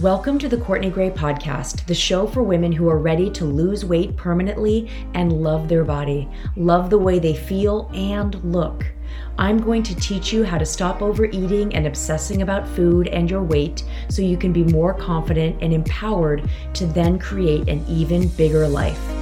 Welcome 0.00 0.38
to 0.38 0.48
the 0.48 0.56
Courtney 0.56 0.88
Gray 0.88 1.10
Podcast, 1.10 1.84
the 1.84 1.94
show 1.94 2.26
for 2.26 2.42
women 2.42 2.72
who 2.72 2.88
are 2.88 2.96
ready 2.96 3.28
to 3.32 3.44
lose 3.44 3.84
weight 3.84 4.16
permanently 4.16 4.88
and 5.12 5.42
love 5.42 5.68
their 5.68 5.84
body, 5.84 6.26
love 6.56 6.88
the 6.88 6.96
way 6.96 7.18
they 7.18 7.34
feel 7.34 7.90
and 7.92 8.42
look. 8.42 8.86
I'm 9.36 9.58
going 9.60 9.82
to 9.82 9.94
teach 9.94 10.32
you 10.32 10.42
how 10.42 10.56
to 10.56 10.64
stop 10.64 11.02
overeating 11.02 11.74
and 11.74 11.86
obsessing 11.86 12.40
about 12.40 12.66
food 12.66 13.08
and 13.08 13.30
your 13.30 13.42
weight 13.42 13.84
so 14.08 14.22
you 14.22 14.38
can 14.38 14.54
be 14.54 14.64
more 14.64 14.94
confident 14.94 15.58
and 15.60 15.70
empowered 15.70 16.48
to 16.72 16.86
then 16.86 17.18
create 17.18 17.68
an 17.68 17.84
even 17.86 18.28
bigger 18.28 18.66
life. 18.66 19.19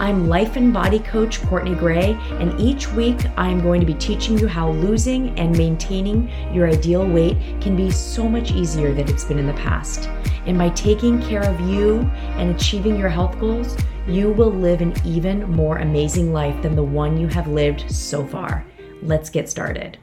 I'm 0.00 0.28
life 0.28 0.54
and 0.54 0.72
body 0.72 1.00
coach 1.00 1.42
Courtney 1.42 1.74
Gray, 1.74 2.16
and 2.38 2.58
each 2.60 2.86
week 2.92 3.18
I 3.36 3.48
am 3.48 3.60
going 3.60 3.80
to 3.80 3.86
be 3.86 3.94
teaching 3.94 4.38
you 4.38 4.46
how 4.46 4.70
losing 4.70 5.36
and 5.36 5.58
maintaining 5.58 6.30
your 6.54 6.68
ideal 6.68 7.04
weight 7.04 7.36
can 7.60 7.74
be 7.74 7.90
so 7.90 8.28
much 8.28 8.52
easier 8.52 8.94
than 8.94 9.08
it's 9.08 9.24
been 9.24 9.40
in 9.40 9.46
the 9.48 9.54
past. 9.54 10.08
And 10.46 10.56
by 10.56 10.68
taking 10.68 11.20
care 11.20 11.42
of 11.42 11.60
you 11.62 12.02
and 12.36 12.54
achieving 12.54 12.96
your 12.96 13.08
health 13.08 13.40
goals, 13.40 13.76
you 14.06 14.30
will 14.30 14.52
live 14.52 14.82
an 14.82 14.94
even 15.04 15.50
more 15.50 15.78
amazing 15.78 16.32
life 16.32 16.62
than 16.62 16.76
the 16.76 16.84
one 16.84 17.18
you 17.18 17.26
have 17.26 17.48
lived 17.48 17.90
so 17.90 18.24
far. 18.24 18.64
Let's 19.02 19.30
get 19.30 19.50
started. 19.50 19.98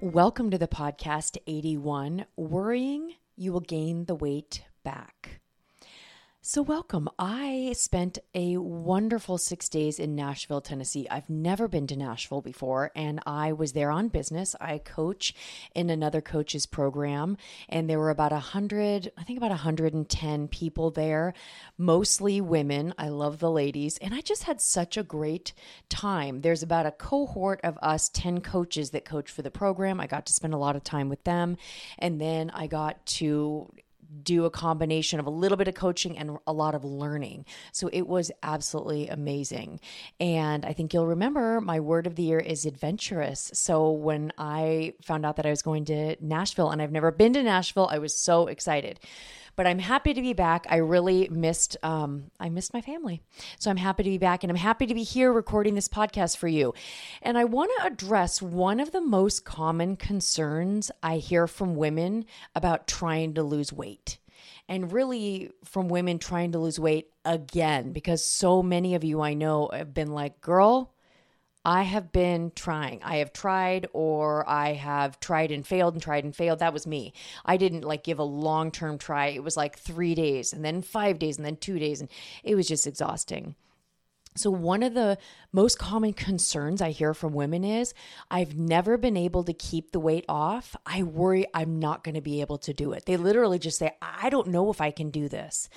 Welcome 0.00 0.50
to 0.50 0.56
the 0.56 0.66
podcast 0.66 1.36
81 1.46 2.24
Worrying 2.36 3.16
You 3.36 3.52
Will 3.52 3.60
Gain 3.60 4.06
the 4.06 4.14
Weight 4.14 4.64
Back. 4.82 5.41
So, 6.44 6.60
welcome. 6.60 7.08
I 7.20 7.72
spent 7.78 8.18
a 8.34 8.56
wonderful 8.56 9.38
six 9.38 9.68
days 9.68 10.00
in 10.00 10.16
Nashville, 10.16 10.60
Tennessee. 10.60 11.06
I've 11.08 11.30
never 11.30 11.68
been 11.68 11.86
to 11.86 11.96
Nashville 11.96 12.40
before, 12.40 12.90
and 12.96 13.20
I 13.24 13.52
was 13.52 13.74
there 13.74 13.92
on 13.92 14.08
business. 14.08 14.56
I 14.60 14.78
coach 14.78 15.36
in 15.72 15.88
another 15.88 16.20
coach's 16.20 16.66
program, 16.66 17.36
and 17.68 17.88
there 17.88 18.00
were 18.00 18.10
about 18.10 18.32
a 18.32 18.40
hundred, 18.40 19.12
I 19.16 19.22
think 19.22 19.36
about 19.36 19.52
110 19.52 20.48
people 20.48 20.90
there, 20.90 21.32
mostly 21.78 22.40
women. 22.40 22.92
I 22.98 23.10
love 23.10 23.38
the 23.38 23.48
ladies, 23.48 23.96
and 23.98 24.12
I 24.12 24.20
just 24.20 24.42
had 24.42 24.60
such 24.60 24.96
a 24.96 25.04
great 25.04 25.52
time. 25.88 26.40
There's 26.40 26.64
about 26.64 26.86
a 26.86 26.90
cohort 26.90 27.60
of 27.62 27.78
us, 27.80 28.08
10 28.08 28.40
coaches 28.40 28.90
that 28.90 29.04
coach 29.04 29.30
for 29.30 29.42
the 29.42 29.52
program. 29.52 30.00
I 30.00 30.08
got 30.08 30.26
to 30.26 30.32
spend 30.32 30.54
a 30.54 30.58
lot 30.58 30.74
of 30.74 30.82
time 30.82 31.08
with 31.08 31.22
them, 31.22 31.56
and 32.00 32.20
then 32.20 32.50
I 32.50 32.66
got 32.66 33.06
to 33.06 33.70
do 34.22 34.44
a 34.44 34.50
combination 34.50 35.20
of 35.20 35.26
a 35.26 35.30
little 35.30 35.56
bit 35.56 35.68
of 35.68 35.74
coaching 35.74 36.18
and 36.18 36.38
a 36.46 36.52
lot 36.52 36.74
of 36.74 36.84
learning. 36.84 37.44
So 37.72 37.88
it 37.92 38.06
was 38.06 38.30
absolutely 38.42 39.08
amazing. 39.08 39.80
And 40.20 40.64
I 40.64 40.72
think 40.72 40.92
you'll 40.92 41.06
remember 41.06 41.60
my 41.60 41.80
word 41.80 42.06
of 42.06 42.16
the 42.16 42.22
year 42.22 42.38
is 42.38 42.66
adventurous. 42.66 43.50
So 43.54 43.90
when 43.90 44.32
I 44.38 44.94
found 45.02 45.24
out 45.24 45.36
that 45.36 45.46
I 45.46 45.50
was 45.50 45.62
going 45.62 45.84
to 45.86 46.16
Nashville 46.20 46.70
and 46.70 46.82
I've 46.82 46.92
never 46.92 47.10
been 47.10 47.32
to 47.34 47.42
Nashville, 47.42 47.88
I 47.90 47.98
was 47.98 48.14
so 48.14 48.46
excited 48.46 49.00
but 49.56 49.66
I'm 49.66 49.78
happy 49.78 50.14
to 50.14 50.22
be 50.22 50.32
back. 50.32 50.66
I 50.68 50.76
really 50.76 51.28
missed 51.30 51.76
um, 51.82 52.30
I 52.40 52.48
missed 52.48 52.72
my 52.72 52.80
family, 52.80 53.22
so 53.58 53.70
I'm 53.70 53.76
happy 53.76 54.02
to 54.02 54.10
be 54.10 54.18
back, 54.18 54.42
and 54.42 54.50
I'm 54.50 54.56
happy 54.56 54.86
to 54.86 54.94
be 54.94 55.02
here 55.02 55.32
recording 55.32 55.74
this 55.74 55.88
podcast 55.88 56.36
for 56.36 56.48
you. 56.48 56.74
And 57.20 57.36
I 57.36 57.44
want 57.44 57.70
to 57.78 57.86
address 57.86 58.40
one 58.40 58.80
of 58.80 58.92
the 58.92 59.00
most 59.00 59.44
common 59.44 59.96
concerns 59.96 60.90
I 61.02 61.18
hear 61.18 61.46
from 61.46 61.76
women 61.76 62.24
about 62.54 62.86
trying 62.86 63.34
to 63.34 63.42
lose 63.42 63.72
weight 63.72 64.18
and 64.68 64.92
really 64.92 65.50
from 65.64 65.88
women 65.88 66.18
trying 66.18 66.52
to 66.52 66.58
lose 66.58 66.78
weight 66.78 67.08
again 67.24 67.92
because 67.92 68.24
so 68.24 68.62
many 68.62 68.94
of 68.94 69.04
you 69.04 69.20
I 69.20 69.34
know 69.34 69.68
have 69.72 69.94
been 69.94 70.12
like, 70.12 70.40
"Girl, 70.40 70.92
I 71.64 71.82
have 71.82 72.10
been 72.10 72.52
trying. 72.54 73.02
I 73.02 73.16
have 73.16 73.32
tried 73.32 73.86
or 73.92 74.48
I 74.48 74.72
have 74.72 75.20
tried 75.20 75.52
and 75.52 75.66
failed 75.66 75.94
and 75.94 76.02
tried 76.02 76.24
and 76.24 76.34
failed. 76.34 76.58
That 76.58 76.72
was 76.72 76.86
me. 76.86 77.12
I 77.44 77.56
didn't 77.56 77.84
like 77.84 78.02
give 78.02 78.18
a 78.18 78.24
long-term 78.24 78.98
try. 78.98 79.28
It 79.28 79.44
was 79.44 79.56
like 79.56 79.78
3 79.78 80.14
days 80.14 80.52
and 80.52 80.64
then 80.64 80.82
5 80.82 81.18
days 81.18 81.36
and 81.36 81.46
then 81.46 81.56
2 81.56 81.78
days 81.78 82.00
and 82.00 82.10
it 82.42 82.56
was 82.56 82.66
just 82.66 82.86
exhausting. 82.86 83.54
So, 84.34 84.50
one 84.50 84.82
of 84.82 84.94
the 84.94 85.18
most 85.52 85.78
common 85.78 86.14
concerns 86.14 86.80
I 86.80 86.90
hear 86.90 87.12
from 87.12 87.34
women 87.34 87.64
is 87.64 87.92
I've 88.30 88.56
never 88.56 88.96
been 88.96 89.16
able 89.16 89.44
to 89.44 89.52
keep 89.52 89.92
the 89.92 90.00
weight 90.00 90.24
off. 90.26 90.74
I 90.86 91.02
worry 91.02 91.46
I'm 91.52 91.78
not 91.78 92.02
going 92.02 92.14
to 92.14 92.22
be 92.22 92.40
able 92.40 92.56
to 92.58 92.72
do 92.72 92.92
it. 92.92 93.04
They 93.04 93.18
literally 93.18 93.58
just 93.58 93.78
say, 93.78 93.94
I 94.00 94.30
don't 94.30 94.48
know 94.48 94.70
if 94.70 94.80
I 94.80 94.90
can 94.90 95.10
do 95.10 95.28
this. 95.28 95.68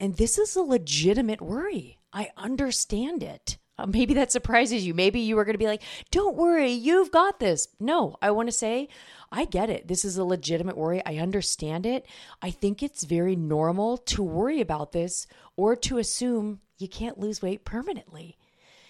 And 0.00 0.16
this 0.16 0.38
is 0.38 0.56
a 0.56 0.62
legitimate 0.62 1.42
worry. 1.42 1.98
I 2.12 2.30
understand 2.38 3.22
it. 3.22 3.58
Uh, 3.76 3.86
maybe 3.86 4.14
that 4.14 4.30
surprises 4.30 4.86
you. 4.86 4.94
Maybe 4.94 5.20
you 5.20 5.38
are 5.38 5.44
going 5.44 5.54
to 5.54 5.58
be 5.58 5.66
like, 5.66 5.82
don't 6.10 6.36
worry, 6.36 6.70
you've 6.70 7.10
got 7.10 7.40
this. 7.40 7.68
No, 7.80 8.16
I 8.22 8.30
want 8.30 8.48
to 8.48 8.52
say, 8.52 8.88
I 9.32 9.44
get 9.46 9.68
it. 9.68 9.88
This 9.88 10.04
is 10.04 10.16
a 10.16 10.24
legitimate 10.24 10.76
worry. 10.76 11.02
I 11.04 11.16
understand 11.16 11.84
it. 11.84 12.06
I 12.40 12.50
think 12.50 12.82
it's 12.82 13.04
very 13.04 13.34
normal 13.34 13.96
to 13.98 14.22
worry 14.22 14.60
about 14.60 14.92
this 14.92 15.26
or 15.56 15.74
to 15.76 15.98
assume 15.98 16.60
you 16.78 16.88
can't 16.88 17.18
lose 17.18 17.42
weight 17.42 17.64
permanently. 17.64 18.36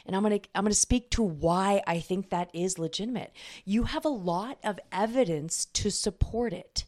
And 0.06 0.14
I'm 0.14 0.22
going 0.22 0.38
to 0.38 0.48
I'm 0.54 0.64
going 0.64 0.70
to 0.70 0.78
speak 0.78 1.10
to 1.12 1.22
why 1.22 1.82
I 1.86 1.98
think 1.98 2.28
that 2.28 2.50
is 2.52 2.78
legitimate. 2.78 3.32
You 3.64 3.84
have 3.84 4.04
a 4.04 4.10
lot 4.10 4.58
of 4.62 4.78
evidence 4.92 5.64
to 5.66 5.90
support 5.90 6.52
it 6.52 6.84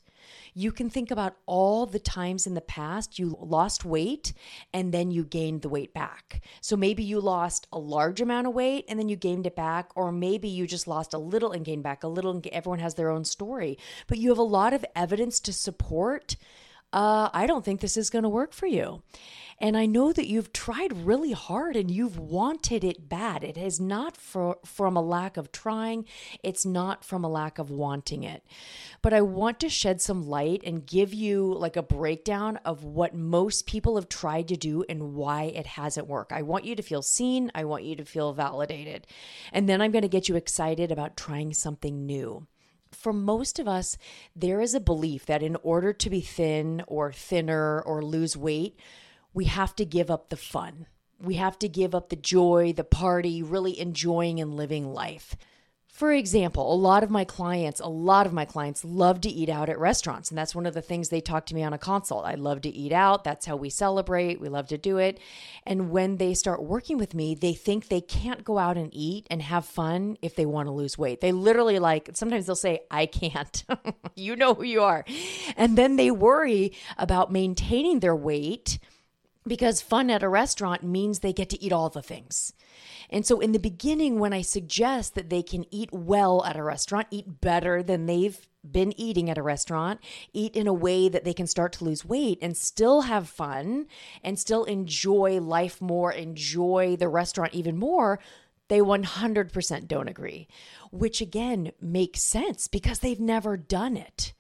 you 0.57 0.73
can 0.73 0.89
think 0.89 1.11
about 1.11 1.37
all 1.45 1.85
the 1.85 1.99
times 1.99 2.47
in 2.47 2.55
the 2.55 2.63
past 2.63 3.19
you 3.19 3.37
lost 3.39 3.85
weight 3.85 4.33
and 4.73 4.91
then 4.93 5.11
you 5.11 5.23
gained 5.23 5.61
the 5.61 5.69
weight 5.69 5.93
back. 5.93 6.43
So 6.63 6.79
maybe 6.79 7.03
you 7.03 7.21
lost 7.21 7.67
a 7.75 7.79
large 7.79 8.23
amount 8.23 8.47
of 8.47 8.55
weight 8.55 8.87
and 8.89 8.99
then 8.99 9.11
you 9.11 9.17
gained 9.17 9.47
it 9.47 9.55
back, 9.55 9.91
or 9.95 10.11
maybe 10.11 10.49
you 10.49 10.67
just 10.67 10.89
lost 10.89 11.13
a 11.13 11.19
little 11.19 11.53
and 11.53 11.63
gained 11.63 11.83
back 11.83 12.03
a 12.03 12.09
little. 12.09 12.31
And 12.31 12.47
everyone 12.47 12.79
has 12.79 12.95
their 12.95 13.11
own 13.11 13.27
story, 13.27 13.77
but 14.07 14.17
you 14.17 14.31
have 14.31 14.39
a 14.39 14.43
lot 14.43 14.73
of 14.73 14.83
evidence 14.97 15.41
to 15.41 15.53
support. 15.53 16.37
Uh, 16.97 17.29
I 17.35 17.47
don't 17.47 17.63
think 17.63 17.83
this 17.83 17.99
is 17.99 18.09
going 18.09 18.23
to 18.23 18.29
work 18.31 18.55
for 18.55 18.67
you. 18.67 19.03
And 19.59 19.77
I 19.77 19.85
know 19.85 20.15
that 20.15 20.29
you've 20.29 20.55
tried 20.55 21.05
really 21.07 21.33
hard 21.33 21.77
and 21.77 21.91
you've 21.91 22.19
wanted 22.19 22.85
it 22.85 23.07
bad. 23.07 23.45
It 23.45 23.59
is 23.59 23.79
not 23.79 24.17
for, 24.17 24.57
from 24.65 24.97
a 24.97 25.03
lack 25.03 25.37
of 25.37 25.53
trying, 25.53 26.07
it's 26.43 26.65
not 26.65 27.05
from 27.05 27.23
a 27.23 27.29
lack 27.29 27.59
of 27.59 27.71
wanting 27.71 28.23
it. 28.23 28.43
But 29.03 29.13
I 29.13 29.21
want 29.21 29.61
to 29.61 29.69
shed 29.69 30.01
some 30.01 30.27
light 30.27 30.63
and 30.65 30.87
give 30.87 31.13
you 31.13 31.53
like 31.53 31.77
a 31.77 31.83
breakdown 31.83 32.57
of 32.65 32.83
what 32.83 33.15
most 33.15 33.67
people 33.67 33.97
have 33.97 34.09
tried 34.09 34.49
to 34.49 34.57
do 34.57 34.83
and 34.89 35.15
why 35.15 35.45
it 35.45 35.67
hasn't 35.67 36.07
worked. 36.07 36.33
I 36.33 36.41
want 36.41 36.65
you 36.65 36.75
to 36.77 36.83
feel 36.83 37.03
seen, 37.03 37.53
I 37.55 37.65
want 37.65 37.85
you 37.85 37.95
to 37.97 38.07
feel 38.07 38.33
validated. 38.33 39.07
And 39.53 39.69
then 39.69 39.83
I'm 39.83 39.91
going 39.91 40.01
to 40.01 40.09
get 40.09 40.31
you 40.31 40.37
excited 40.37 40.91
about 40.91 41.19
trying 41.19 41.53
something 41.53 42.07
new 42.07 42.47
for 42.97 43.13
most 43.13 43.59
of 43.59 43.69
us, 43.69 43.97
there 44.35 44.61
is 44.61 44.75
a 44.75 44.81
belief 44.81 45.27
that 45.27 45.43
in 45.43 45.57
order 45.63 45.93
to 45.93 46.11
be 46.11 46.21
thin 46.21 46.83
or 46.87 47.13
thinner 47.13 47.81
or 47.83 48.03
lose 48.03 48.37
weight, 48.37 48.79
we 49.33 49.45
have 49.45 49.77
to 49.77 49.85
give 49.85 50.11
up 50.11 50.31
the 50.31 50.37
fun. 50.37 50.87
We 51.21 51.35
have 51.35 51.59
to 51.61 51.69
give 51.69 51.95
up 51.95 52.09
the 52.09 52.17
joy, 52.17 52.73
the 52.75 52.85
party, 52.85 53.43
really 53.43 53.79
enjoying 53.79 54.41
and 54.41 54.57
living 54.57 54.93
life. 54.93 55.37
For 55.97 56.13
example, 56.13 56.71
a 56.71 56.77
lot 56.77 57.03
of 57.03 57.09
my 57.09 57.25
clients, 57.25 57.81
a 57.81 57.89
lot 57.89 58.27
of 58.27 58.35
my 58.35 58.45
clients 58.45 58.85
love 58.85 59.23
to 59.23 59.31
eat 59.31 59.49
out 59.49 59.71
at 59.71 59.79
restaurants. 59.79 60.31
And 60.31 60.37
that's 60.37 60.55
one 60.55 60.67
of 60.67 60.75
the 60.75 60.83
things 60.83 61.09
they 61.09 61.23
talk 61.23 61.47
to 61.47 61.55
me 61.55 61.63
on 61.63 61.73
a 61.73 61.79
consult. 61.79 62.27
I 62.27 62.35
love 62.35 62.61
to 62.61 62.69
eat 62.69 62.93
out. 62.93 63.25
That's 63.25 63.47
how 63.47 63.57
we 63.57 63.71
celebrate. 63.71 64.39
We 64.39 64.51
love 64.51 64.69
to 64.69 64.77
do 64.77 64.99
it. 64.99 65.19
And 65.65 65.89
when 65.89 66.19
they 66.19 66.35
start 66.35 66.63
working 66.63 66.99
with 66.99 67.15
me, 67.15 67.35
they 67.35 67.55
think 67.55 67.89
they 67.89 68.03
can't 68.03 68.45
go 68.45 68.59
out 68.59 68.77
and 68.77 68.91
eat 68.93 69.27
and 69.31 69.41
have 69.41 69.65
fun 69.65 70.19
if 70.21 70.37
they 70.37 70.45
want 70.45 70.67
to 70.67 70.73
lose 70.73 70.99
weight. 70.99 71.23
They 71.23 71.33
literally 71.33 71.79
like, 71.79 72.11
sometimes 72.13 72.45
they'll 72.45 72.57
say, 72.57 72.81
I 72.91 73.07
can't. 73.07 73.65
you 74.15 74.37
know 74.37 74.53
who 74.53 74.65
you 74.65 74.83
are. 74.83 75.03
And 75.57 75.79
then 75.79 75.97
they 75.97 76.11
worry 76.11 76.75
about 76.99 77.33
maintaining 77.33 78.01
their 78.01 78.15
weight 78.15 78.79
because 79.47 79.81
fun 79.81 80.11
at 80.11 80.23
a 80.23 80.29
restaurant 80.29 80.83
means 80.83 81.19
they 81.19 81.33
get 81.33 81.49
to 81.51 81.63
eat 81.63 81.73
all 81.73 81.89
the 81.89 82.03
things. 82.03 82.53
And 83.11 83.25
so, 83.25 83.41
in 83.41 83.53
the 83.53 83.59
beginning, 83.59 84.19
when 84.19 84.33
I 84.33 84.43
suggest 84.43 85.15
that 85.15 85.31
they 85.31 85.43
can 85.43 85.65
eat 85.73 85.91
well 85.93 86.45
at 86.45 86.57
a 86.57 86.63
restaurant, 86.63 87.07
eat 87.11 87.41
better 87.41 87.83
than 87.83 88.07
they've 88.07 88.49
been 88.69 88.99
eating 88.99 89.31
at 89.31 89.39
a 89.39 89.43
restaurant, 89.43 90.01
eat 90.33 90.57
in 90.57 90.67
a 90.67 90.73
way 90.73 91.09
that 91.09 91.25
they 91.25 91.33
can 91.33 91.47
start 91.47 91.73
to 91.75 91.85
lose 91.85 92.05
weight 92.05 92.39
and 92.43 92.57
still 92.57 93.03
have 93.03 93.29
fun 93.29 93.87
and 94.25 94.39
still 94.39 94.65
enjoy 94.65 95.41
life 95.41 95.81
more, 95.81 96.13
enjoy 96.13 96.97
the 96.97 97.09
restaurant 97.09 97.55
even 97.55 97.77
more, 97.77 98.19
they 98.69 98.81
100% 98.81 99.87
don't 99.87 100.09
agree, 100.09 100.49
which 100.91 101.21
again 101.21 101.71
makes 101.81 102.23
sense 102.23 102.67
because 102.67 102.99
they've 102.99 103.21
never 103.21 103.57
done 103.57 103.97
it. 103.97 104.33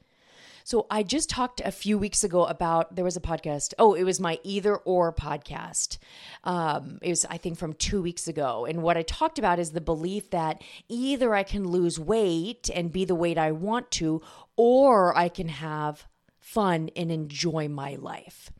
So 0.66 0.88
I 0.90 1.04
just 1.04 1.30
talked 1.30 1.60
a 1.64 1.70
few 1.70 1.96
weeks 1.96 2.24
ago 2.24 2.44
about 2.44 2.96
there 2.96 3.04
was 3.04 3.16
a 3.16 3.20
podcast. 3.20 3.72
Oh, 3.78 3.94
it 3.94 4.02
was 4.02 4.18
my 4.18 4.40
either 4.42 4.74
or 4.78 5.12
podcast. 5.12 5.98
Um, 6.42 6.98
it 7.02 7.10
was 7.10 7.24
I 7.26 7.36
think 7.36 7.56
from 7.56 7.74
two 7.74 8.02
weeks 8.02 8.26
ago, 8.26 8.66
and 8.66 8.82
what 8.82 8.96
I 8.96 9.02
talked 9.02 9.38
about 9.38 9.60
is 9.60 9.70
the 9.70 9.80
belief 9.80 10.30
that 10.30 10.60
either 10.88 11.36
I 11.36 11.44
can 11.44 11.68
lose 11.68 12.00
weight 12.00 12.68
and 12.74 12.90
be 12.90 13.04
the 13.04 13.14
weight 13.14 13.38
I 13.38 13.52
want 13.52 13.92
to, 13.92 14.22
or 14.56 15.16
I 15.16 15.28
can 15.28 15.46
have 15.46 16.08
fun 16.40 16.90
and 16.96 17.12
enjoy 17.12 17.68
my 17.68 17.94
life. 17.94 18.50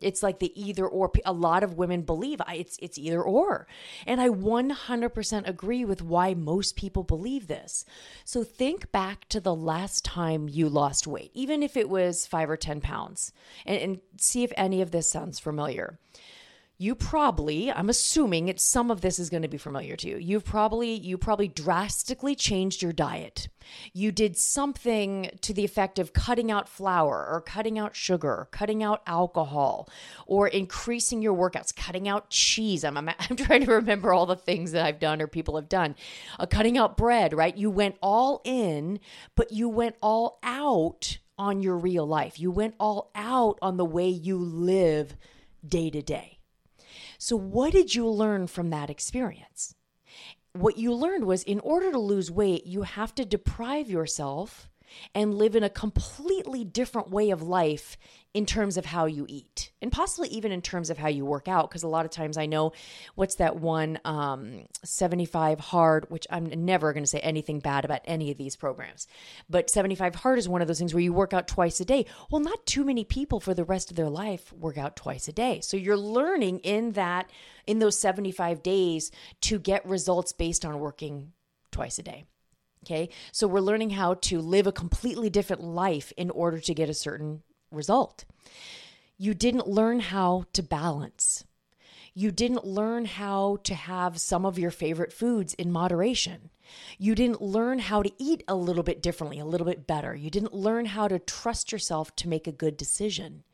It's 0.00 0.22
like 0.22 0.38
the 0.38 0.52
either 0.60 0.86
or. 0.86 1.10
A 1.24 1.32
lot 1.32 1.62
of 1.62 1.78
women 1.78 2.02
believe 2.02 2.40
it's 2.48 2.76
it's 2.80 2.98
either 2.98 3.22
or. 3.22 3.66
And 4.06 4.20
I 4.20 4.28
100% 4.28 5.48
agree 5.48 5.84
with 5.84 6.02
why 6.02 6.34
most 6.34 6.76
people 6.76 7.02
believe 7.02 7.46
this. 7.46 7.84
So 8.24 8.44
think 8.44 8.92
back 8.92 9.28
to 9.30 9.40
the 9.40 9.54
last 9.54 10.04
time 10.04 10.48
you 10.48 10.68
lost 10.68 11.06
weight, 11.06 11.30
even 11.34 11.62
if 11.62 11.76
it 11.76 11.88
was 11.88 12.26
5 12.26 12.50
or 12.50 12.56
10 12.56 12.80
pounds, 12.80 13.32
and, 13.64 13.80
and 13.80 14.00
see 14.20 14.42
if 14.42 14.52
any 14.56 14.82
of 14.82 14.90
this 14.90 15.10
sounds 15.10 15.38
familiar 15.38 15.98
you 16.76 16.94
probably 16.94 17.70
i'm 17.70 17.88
assuming 17.88 18.48
it's 18.48 18.64
some 18.64 18.90
of 18.90 19.00
this 19.00 19.18
is 19.18 19.30
going 19.30 19.42
to 19.42 19.48
be 19.48 19.56
familiar 19.56 19.94
to 19.96 20.08
you. 20.08 20.16
You've 20.16 20.44
probably 20.44 20.94
you 20.94 21.16
probably 21.16 21.48
drastically 21.48 22.34
changed 22.34 22.82
your 22.82 22.92
diet. 22.92 23.48
You 23.92 24.12
did 24.12 24.36
something 24.36 25.30
to 25.40 25.54
the 25.54 25.64
effect 25.64 25.98
of 25.98 26.12
cutting 26.12 26.50
out 26.50 26.68
flour 26.68 27.26
or 27.30 27.40
cutting 27.40 27.78
out 27.78 27.94
sugar 27.94 28.48
cutting 28.50 28.82
out 28.82 29.02
alcohol 29.06 29.88
or 30.26 30.48
increasing 30.48 31.22
your 31.22 31.34
workouts 31.34 31.74
cutting 31.74 32.08
out 32.08 32.30
cheese. 32.30 32.84
I'm, 32.84 32.96
I'm, 32.96 33.08
I'm 33.18 33.36
trying 33.36 33.64
to 33.64 33.72
remember 33.72 34.12
all 34.12 34.26
the 34.26 34.36
things 34.36 34.72
that 34.72 34.84
i've 34.84 34.98
done 34.98 35.22
or 35.22 35.28
people 35.28 35.56
have 35.56 35.68
done. 35.68 35.94
Uh, 36.38 36.46
cutting 36.46 36.76
out 36.76 36.96
bread 36.96 37.32
right? 37.32 37.56
You 37.56 37.70
went 37.70 37.96
all 38.02 38.40
in 38.44 38.98
but 39.36 39.52
you 39.52 39.68
went 39.68 39.94
all 40.02 40.40
out 40.42 41.18
on 41.36 41.62
your 41.62 41.76
real 41.76 42.06
life. 42.06 42.38
You 42.38 42.50
went 42.50 42.74
all 42.78 43.10
out 43.14 43.58
on 43.62 43.76
the 43.76 43.84
way 43.84 44.08
you 44.08 44.38
live 44.38 45.16
day 45.66 45.90
to 45.90 46.02
day 46.02 46.33
so, 47.18 47.36
what 47.36 47.72
did 47.72 47.94
you 47.94 48.08
learn 48.08 48.46
from 48.46 48.70
that 48.70 48.90
experience? 48.90 49.74
What 50.52 50.78
you 50.78 50.94
learned 50.94 51.24
was 51.24 51.42
in 51.42 51.60
order 51.60 51.90
to 51.90 51.98
lose 51.98 52.30
weight, 52.30 52.66
you 52.66 52.82
have 52.82 53.14
to 53.16 53.24
deprive 53.24 53.90
yourself 53.90 54.68
and 55.14 55.34
live 55.34 55.56
in 55.56 55.64
a 55.64 55.70
completely 55.70 56.64
different 56.64 57.10
way 57.10 57.30
of 57.30 57.42
life 57.42 57.96
in 58.34 58.44
terms 58.44 58.76
of 58.76 58.84
how 58.84 59.06
you 59.06 59.24
eat 59.28 59.70
and 59.80 59.92
possibly 59.92 60.28
even 60.28 60.50
in 60.50 60.60
terms 60.60 60.90
of 60.90 60.98
how 60.98 61.06
you 61.06 61.24
work 61.24 61.46
out 61.46 61.70
because 61.70 61.84
a 61.84 61.88
lot 61.88 62.04
of 62.04 62.10
times 62.10 62.36
i 62.36 62.44
know 62.44 62.72
what's 63.14 63.36
that 63.36 63.56
one 63.56 63.98
um, 64.04 64.66
75 64.84 65.60
hard 65.60 66.10
which 66.10 66.26
i'm 66.28 66.46
never 66.64 66.92
going 66.92 67.04
to 67.04 67.08
say 67.08 67.20
anything 67.20 67.60
bad 67.60 67.84
about 67.84 68.00
any 68.04 68.30
of 68.30 68.36
these 68.36 68.56
programs 68.56 69.06
but 69.48 69.70
75 69.70 70.16
hard 70.16 70.38
is 70.38 70.48
one 70.48 70.60
of 70.60 70.68
those 70.68 70.78
things 70.78 70.92
where 70.92 71.02
you 71.02 71.12
work 71.12 71.32
out 71.32 71.46
twice 71.46 71.78
a 71.80 71.84
day 71.84 72.04
well 72.30 72.42
not 72.42 72.66
too 72.66 72.84
many 72.84 73.04
people 73.04 73.38
for 73.38 73.54
the 73.54 73.64
rest 73.64 73.90
of 73.90 73.96
their 73.96 74.10
life 74.10 74.52
work 74.52 74.76
out 74.76 74.96
twice 74.96 75.28
a 75.28 75.32
day 75.32 75.60
so 75.60 75.76
you're 75.76 75.96
learning 75.96 76.58
in 76.58 76.92
that 76.92 77.30
in 77.66 77.78
those 77.78 77.98
75 77.98 78.62
days 78.62 79.12
to 79.40 79.58
get 79.58 79.86
results 79.86 80.32
based 80.32 80.64
on 80.64 80.80
working 80.80 81.32
twice 81.70 81.98
a 81.98 82.02
day 82.02 82.24
Okay. 82.84 83.08
So 83.32 83.48
we're 83.48 83.60
learning 83.60 83.88
how 83.88 84.12
to 84.14 84.42
live 84.42 84.66
a 84.66 84.72
completely 84.72 85.30
different 85.30 85.62
life 85.62 86.12
in 86.18 86.28
order 86.28 86.60
to 86.60 86.74
get 86.74 86.90
a 86.90 86.94
certain 86.94 87.42
result. 87.74 88.24
You 89.16 89.34
didn't 89.34 89.68
learn 89.68 90.00
how 90.00 90.44
to 90.52 90.62
balance. 90.62 91.44
You 92.14 92.30
didn't 92.30 92.64
learn 92.64 93.06
how 93.06 93.58
to 93.64 93.74
have 93.74 94.20
some 94.20 94.46
of 94.46 94.58
your 94.58 94.70
favorite 94.70 95.12
foods 95.12 95.54
in 95.54 95.72
moderation. 95.72 96.50
You 96.98 97.14
didn't 97.14 97.42
learn 97.42 97.80
how 97.80 98.02
to 98.02 98.12
eat 98.18 98.42
a 98.46 98.54
little 98.54 98.82
bit 98.82 99.02
differently, 99.02 99.38
a 99.38 99.44
little 99.44 99.66
bit 99.66 99.86
better. 99.86 100.14
You 100.14 100.30
didn't 100.30 100.54
learn 100.54 100.86
how 100.86 101.08
to 101.08 101.18
trust 101.18 101.72
yourself 101.72 102.14
to 102.16 102.28
make 102.28 102.46
a 102.46 102.52
good 102.52 102.76
decision 102.76 103.44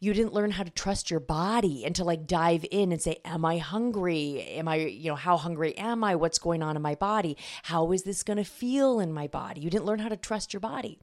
you 0.00 0.12
didn't 0.12 0.32
learn 0.32 0.50
how 0.52 0.62
to 0.62 0.70
trust 0.70 1.10
your 1.10 1.20
body 1.20 1.84
and 1.84 1.94
to 1.96 2.04
like 2.04 2.26
dive 2.26 2.64
in 2.70 2.92
and 2.92 3.00
say 3.00 3.18
am 3.24 3.44
i 3.44 3.58
hungry 3.58 4.42
am 4.42 4.68
i 4.68 4.76
you 4.76 5.10
know 5.10 5.16
how 5.16 5.36
hungry 5.36 5.76
am 5.78 6.02
i 6.04 6.14
what's 6.14 6.38
going 6.38 6.62
on 6.62 6.76
in 6.76 6.82
my 6.82 6.94
body 6.94 7.36
how 7.64 7.92
is 7.92 8.02
this 8.02 8.22
going 8.22 8.36
to 8.36 8.44
feel 8.44 9.00
in 9.00 9.12
my 9.12 9.26
body 9.26 9.60
you 9.60 9.70
didn't 9.70 9.86
learn 9.86 9.98
how 9.98 10.08
to 10.08 10.16
trust 10.16 10.52
your 10.52 10.60
body 10.60 10.98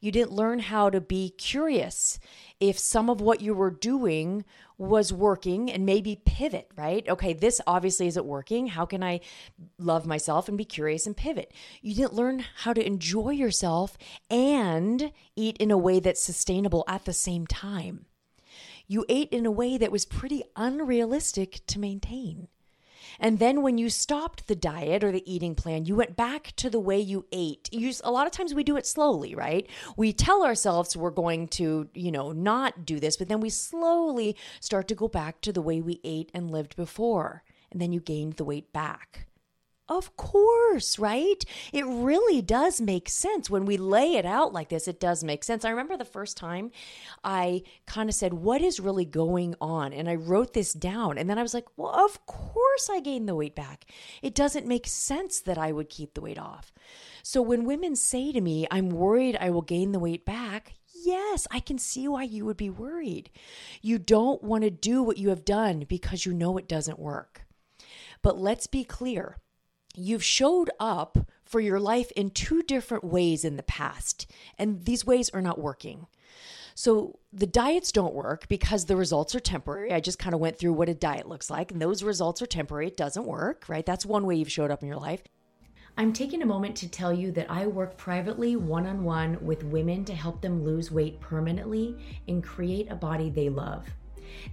you 0.00 0.10
didn't 0.10 0.32
learn 0.32 0.58
how 0.58 0.90
to 0.90 1.00
be 1.00 1.30
curious 1.30 2.18
if 2.60 2.78
some 2.78 3.08
of 3.08 3.20
what 3.20 3.40
you 3.40 3.54
were 3.54 3.70
doing 3.70 4.44
was 4.80 5.12
working 5.12 5.70
and 5.70 5.84
maybe 5.84 6.16
pivot, 6.24 6.70
right? 6.74 7.06
Okay, 7.06 7.34
this 7.34 7.60
obviously 7.66 8.06
isn't 8.06 8.24
working. 8.24 8.68
How 8.68 8.86
can 8.86 9.02
I 9.02 9.20
love 9.78 10.06
myself 10.06 10.48
and 10.48 10.56
be 10.56 10.64
curious 10.64 11.06
and 11.06 11.14
pivot? 11.14 11.52
You 11.82 11.94
didn't 11.94 12.14
learn 12.14 12.44
how 12.62 12.72
to 12.72 12.84
enjoy 12.84 13.30
yourself 13.30 13.98
and 14.30 15.12
eat 15.36 15.58
in 15.58 15.70
a 15.70 15.76
way 15.76 16.00
that's 16.00 16.22
sustainable 16.22 16.84
at 16.88 17.04
the 17.04 17.12
same 17.12 17.46
time 17.46 18.06
you 18.90 19.04
ate 19.08 19.28
in 19.30 19.46
a 19.46 19.52
way 19.52 19.78
that 19.78 19.92
was 19.92 20.04
pretty 20.04 20.42
unrealistic 20.56 21.60
to 21.68 21.78
maintain. 21.78 22.48
And 23.20 23.38
then 23.38 23.62
when 23.62 23.78
you 23.78 23.88
stopped 23.88 24.48
the 24.48 24.56
diet 24.56 25.04
or 25.04 25.12
the 25.12 25.32
eating 25.32 25.54
plan, 25.54 25.84
you 25.84 25.94
went 25.94 26.16
back 26.16 26.52
to 26.56 26.68
the 26.68 26.80
way 26.80 26.98
you 26.98 27.24
ate. 27.30 27.68
You, 27.70 27.92
a 28.02 28.10
lot 28.10 28.26
of 28.26 28.32
times 28.32 28.52
we 28.52 28.64
do 28.64 28.76
it 28.76 28.86
slowly, 28.86 29.32
right? 29.32 29.68
We 29.96 30.12
tell 30.12 30.44
ourselves 30.44 30.96
we're 30.96 31.10
going 31.10 31.46
to, 31.48 31.88
you 31.94 32.10
know, 32.10 32.32
not 32.32 32.84
do 32.84 32.98
this, 32.98 33.16
but 33.16 33.28
then 33.28 33.40
we 33.40 33.48
slowly 33.48 34.36
start 34.58 34.88
to 34.88 34.96
go 34.96 35.06
back 35.06 35.40
to 35.42 35.52
the 35.52 35.62
way 35.62 35.80
we 35.80 36.00
ate 36.02 36.32
and 36.34 36.50
lived 36.50 36.74
before. 36.74 37.44
And 37.70 37.80
then 37.80 37.92
you 37.92 38.00
gained 38.00 38.34
the 38.34 38.44
weight 38.44 38.72
back. 38.72 39.28
Of 39.90 40.16
course, 40.16 41.00
right? 41.00 41.44
It 41.72 41.84
really 41.84 42.40
does 42.40 42.80
make 42.80 43.08
sense. 43.08 43.50
When 43.50 43.64
we 43.64 43.76
lay 43.76 44.14
it 44.14 44.24
out 44.24 44.52
like 44.52 44.68
this, 44.68 44.86
it 44.86 45.00
does 45.00 45.24
make 45.24 45.42
sense. 45.42 45.64
I 45.64 45.70
remember 45.70 45.96
the 45.96 46.04
first 46.04 46.36
time 46.36 46.70
I 47.24 47.64
kind 47.86 48.08
of 48.08 48.14
said, 48.14 48.32
What 48.32 48.62
is 48.62 48.78
really 48.78 49.04
going 49.04 49.56
on? 49.60 49.92
And 49.92 50.08
I 50.08 50.14
wrote 50.14 50.54
this 50.54 50.72
down. 50.72 51.18
And 51.18 51.28
then 51.28 51.40
I 51.40 51.42
was 51.42 51.54
like, 51.54 51.66
Well, 51.76 51.90
of 51.90 52.24
course 52.24 52.88
I 52.88 53.00
gained 53.00 53.28
the 53.28 53.34
weight 53.34 53.56
back. 53.56 53.84
It 54.22 54.32
doesn't 54.32 54.64
make 54.64 54.86
sense 54.86 55.40
that 55.40 55.58
I 55.58 55.72
would 55.72 55.88
keep 55.88 56.14
the 56.14 56.20
weight 56.20 56.38
off. 56.38 56.72
So 57.24 57.42
when 57.42 57.64
women 57.64 57.96
say 57.96 58.30
to 58.30 58.40
me, 58.40 58.68
I'm 58.70 58.90
worried 58.90 59.36
I 59.40 59.50
will 59.50 59.60
gain 59.60 59.90
the 59.90 59.98
weight 59.98 60.24
back, 60.24 60.74
Yes, 61.02 61.48
I 61.50 61.58
can 61.58 61.78
see 61.78 62.06
why 62.06 62.22
you 62.22 62.44
would 62.44 62.58
be 62.58 62.70
worried. 62.70 63.30
You 63.82 63.98
don't 63.98 64.44
want 64.44 64.62
to 64.62 64.70
do 64.70 65.02
what 65.02 65.18
you 65.18 65.30
have 65.30 65.44
done 65.44 65.84
because 65.88 66.26
you 66.26 66.32
know 66.32 66.58
it 66.58 66.68
doesn't 66.68 66.98
work. 66.98 67.46
But 68.22 68.38
let's 68.38 68.68
be 68.68 68.84
clear 68.84 69.38
you've 69.96 70.24
showed 70.24 70.70
up 70.78 71.18
for 71.44 71.60
your 71.60 71.80
life 71.80 72.10
in 72.12 72.30
two 72.30 72.62
different 72.62 73.04
ways 73.04 73.44
in 73.44 73.56
the 73.56 73.62
past, 73.62 74.30
and 74.58 74.84
these 74.84 75.04
ways 75.04 75.30
are 75.30 75.42
not 75.42 75.58
working. 75.58 76.06
So 76.74 77.18
the 77.32 77.46
diets 77.46 77.92
don't 77.92 78.14
work 78.14 78.48
because 78.48 78.86
the 78.86 78.96
results 78.96 79.34
are 79.34 79.40
temporary. 79.40 79.92
I 79.92 80.00
just 80.00 80.18
kind 80.18 80.34
of 80.34 80.40
went 80.40 80.58
through 80.58 80.72
what 80.72 80.88
a 80.88 80.94
diet 80.94 81.28
looks 81.28 81.50
like, 81.50 81.72
and 81.72 81.82
those 81.82 82.02
results 82.02 82.40
are 82.40 82.46
temporary. 82.46 82.86
It 82.86 82.96
doesn't 82.96 83.26
work, 83.26 83.66
right? 83.68 83.84
That's 83.84 84.06
one 84.06 84.24
way 84.26 84.36
you've 84.36 84.50
showed 84.50 84.70
up 84.70 84.82
in 84.82 84.88
your 84.88 84.96
life. 84.96 85.22
I'm 85.98 86.12
taking 86.12 86.40
a 86.40 86.46
moment 86.46 86.76
to 86.76 86.88
tell 86.88 87.12
you 87.12 87.32
that 87.32 87.50
I 87.50 87.66
work 87.66 87.96
privately 87.98 88.56
one 88.56 88.86
on 88.86 89.04
one 89.04 89.44
with 89.44 89.64
women 89.64 90.04
to 90.06 90.14
help 90.14 90.40
them 90.40 90.64
lose 90.64 90.90
weight 90.90 91.20
permanently 91.20 91.96
and 92.28 92.42
create 92.42 92.90
a 92.90 92.94
body 92.94 93.28
they 93.28 93.50
love. 93.50 93.84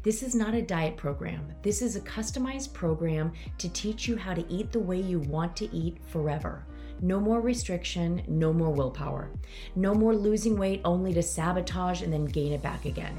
This 0.04 0.24
is 0.24 0.36
not 0.36 0.54
a 0.54 0.62
diet 0.62 0.98
program. 0.98 1.52
This 1.62 1.82
is 1.82 1.96
a 1.96 2.02
customized 2.02 2.74
program 2.74 3.34
to 3.58 3.70
teach 3.70 4.08
you 4.08 4.18
how 4.18 4.34
to 4.34 4.46
eat 4.52 4.72
the 4.72 4.80
way 4.80 5.00
you 5.00 5.20
want 5.20 5.56
to 5.58 5.76
eat 5.76 5.98
forever. 6.08 6.66
No 7.02 7.20
more 7.20 7.42
restriction, 7.42 8.24
no 8.28 8.52
more 8.52 8.72
willpower. 8.72 9.30
No 9.76 9.94
more 9.94 10.16
losing 10.16 10.58
weight 10.58 10.82
only 10.84 11.14
to 11.14 11.22
sabotage 11.22 12.02
and 12.02 12.12
then 12.12 12.26
gain 12.26 12.54
it 12.54 12.64
back 12.64 12.86
again. 12.86 13.16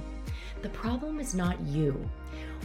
The 0.62 0.68
problem 0.70 1.20
is 1.20 1.34
not 1.34 1.60
you. 1.60 2.08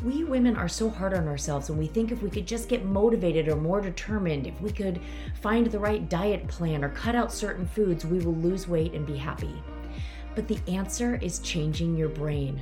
We 0.04 0.24
women 0.24 0.56
are 0.58 0.68
so 0.68 0.90
hard 0.90 1.14
on 1.14 1.28
ourselves 1.28 1.70
and 1.70 1.78
we 1.78 1.86
think 1.86 2.12
if 2.12 2.24
we 2.24 2.32
could 2.32 2.48
just 2.48 2.68
get 2.68 2.86
motivated 2.86 3.48
or 3.48 3.56
more 3.56 3.80
determined, 3.80 4.48
if 4.48 4.60
we 4.60 4.72
could 4.72 5.00
find 5.42 5.68
the 5.68 5.80
right 5.80 6.10
diet 6.10 6.48
plan 6.48 6.84
or 6.84 6.90
cut 6.90 7.14
out 7.14 7.32
certain 7.32 7.68
foods, 7.68 8.06
we 8.06 8.20
will 8.20 8.36
lose 8.36 8.68
weight 8.68 8.94
and 8.94 9.06
be 9.06 9.18
happy. 9.18 9.62
But 10.34 10.48
the 10.48 10.60
answer 10.68 11.20
is 11.22 11.38
changing 11.40 11.96
your 11.96 12.10
brain 12.10 12.60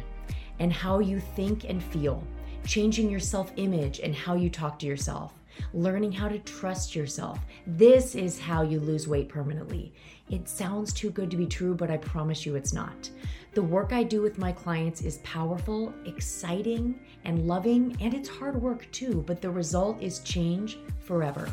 and 0.60 0.72
how 0.72 1.00
you 1.00 1.20
think 1.20 1.66
and 1.70 1.84
feel, 1.84 2.24
changing 2.66 3.10
your 3.10 3.20
self 3.20 3.52
image 3.56 4.00
and 4.00 4.16
how 4.16 4.36
you 4.36 4.50
talk 4.50 4.80
to 4.80 4.86
yourself, 4.86 5.34
learning 5.74 6.12
how 6.12 6.28
to 6.28 6.40
trust 6.40 6.96
yourself. 6.96 7.40
This 7.66 8.16
is 8.16 8.40
how 8.40 8.62
you 8.62 8.80
lose 8.80 9.08
weight 9.08 9.30
permanently. 9.30 9.94
It 10.30 10.48
sounds 10.48 10.94
too 10.94 11.10
good 11.10 11.30
to 11.32 11.38
be 11.38 11.46
true, 11.46 11.76
but 11.76 11.92
I 11.92 11.98
promise 11.98 12.46
you 12.46 12.56
it's 12.56 12.74
not. 12.74 13.10
The 13.54 13.62
work 13.62 13.92
I 13.92 14.04
do 14.04 14.22
with 14.22 14.38
my 14.38 14.54
clients 14.54 15.02
is 15.02 15.18
powerful, 15.24 15.94
exciting, 16.06 17.00
and 17.26 17.48
loving, 17.48 17.98
and 18.00 18.14
it's 18.14 18.30
hard 18.30 18.62
work 18.62 18.90
too, 18.94 19.26
but 19.28 19.42
the 19.42 19.50
result 19.50 20.02
is 20.02 20.20
change 20.20 20.78
forever. 21.02 21.52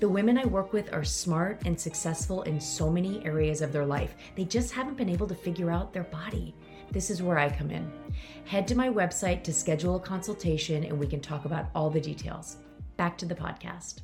The 0.00 0.08
women 0.08 0.38
I 0.38 0.44
work 0.46 0.72
with 0.72 0.92
are 0.92 1.04
smart 1.04 1.62
and 1.66 1.78
successful 1.78 2.42
in 2.42 2.60
so 2.60 2.90
many 2.90 3.24
areas 3.24 3.62
of 3.62 3.72
their 3.72 3.86
life. 3.86 4.14
They 4.34 4.44
just 4.44 4.72
haven't 4.72 4.96
been 4.96 5.08
able 5.08 5.28
to 5.28 5.34
figure 5.34 5.70
out 5.70 5.92
their 5.92 6.04
body. 6.04 6.54
This 6.92 7.10
is 7.10 7.22
where 7.22 7.38
I 7.38 7.48
come 7.48 7.70
in. 7.70 7.90
Head 8.44 8.66
to 8.68 8.74
my 8.74 8.88
website 8.88 9.44
to 9.44 9.52
schedule 9.52 9.96
a 9.96 10.00
consultation 10.00 10.84
and 10.84 10.98
we 10.98 11.06
can 11.06 11.20
talk 11.20 11.44
about 11.44 11.66
all 11.74 11.88
the 11.88 12.00
details. 12.00 12.56
Back 12.96 13.16
to 13.18 13.26
the 13.26 13.34
podcast. 13.34 14.00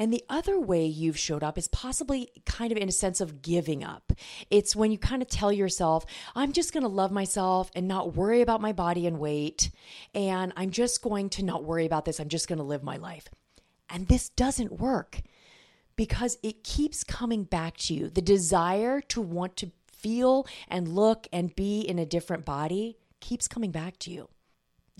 And 0.00 0.12
the 0.12 0.22
other 0.28 0.60
way 0.60 0.86
you've 0.86 1.18
showed 1.18 1.42
up 1.42 1.58
is 1.58 1.66
possibly 1.66 2.30
kind 2.46 2.70
of 2.70 2.78
in 2.78 2.88
a 2.88 2.92
sense 2.92 3.20
of 3.20 3.42
giving 3.42 3.82
up. 3.82 4.12
It's 4.48 4.76
when 4.76 4.92
you 4.92 4.98
kind 4.98 5.20
of 5.20 5.28
tell 5.28 5.52
yourself, 5.52 6.06
I'm 6.36 6.52
just 6.52 6.72
going 6.72 6.84
to 6.84 6.88
love 6.88 7.10
myself 7.10 7.72
and 7.74 7.88
not 7.88 8.14
worry 8.14 8.40
about 8.40 8.60
my 8.60 8.72
body 8.72 9.08
and 9.08 9.18
weight. 9.18 9.70
And 10.14 10.52
I'm 10.56 10.70
just 10.70 11.02
going 11.02 11.30
to 11.30 11.42
not 11.42 11.64
worry 11.64 11.84
about 11.84 12.04
this. 12.04 12.20
I'm 12.20 12.28
just 12.28 12.46
going 12.46 12.58
to 12.58 12.64
live 12.64 12.84
my 12.84 12.96
life. 12.96 13.26
And 13.90 14.06
this 14.06 14.28
doesn't 14.28 14.78
work 14.78 15.22
because 15.96 16.38
it 16.44 16.62
keeps 16.62 17.02
coming 17.02 17.42
back 17.42 17.76
to 17.78 17.94
you. 17.94 18.08
The 18.08 18.22
desire 18.22 19.00
to 19.00 19.20
want 19.20 19.56
to 19.56 19.72
feel 19.98 20.46
and 20.68 20.88
look 20.88 21.26
and 21.32 21.54
be 21.54 21.80
in 21.80 21.98
a 21.98 22.06
different 22.06 22.44
body 22.44 22.98
keeps 23.20 23.48
coming 23.48 23.70
back 23.70 23.98
to 24.00 24.10
you. 24.10 24.28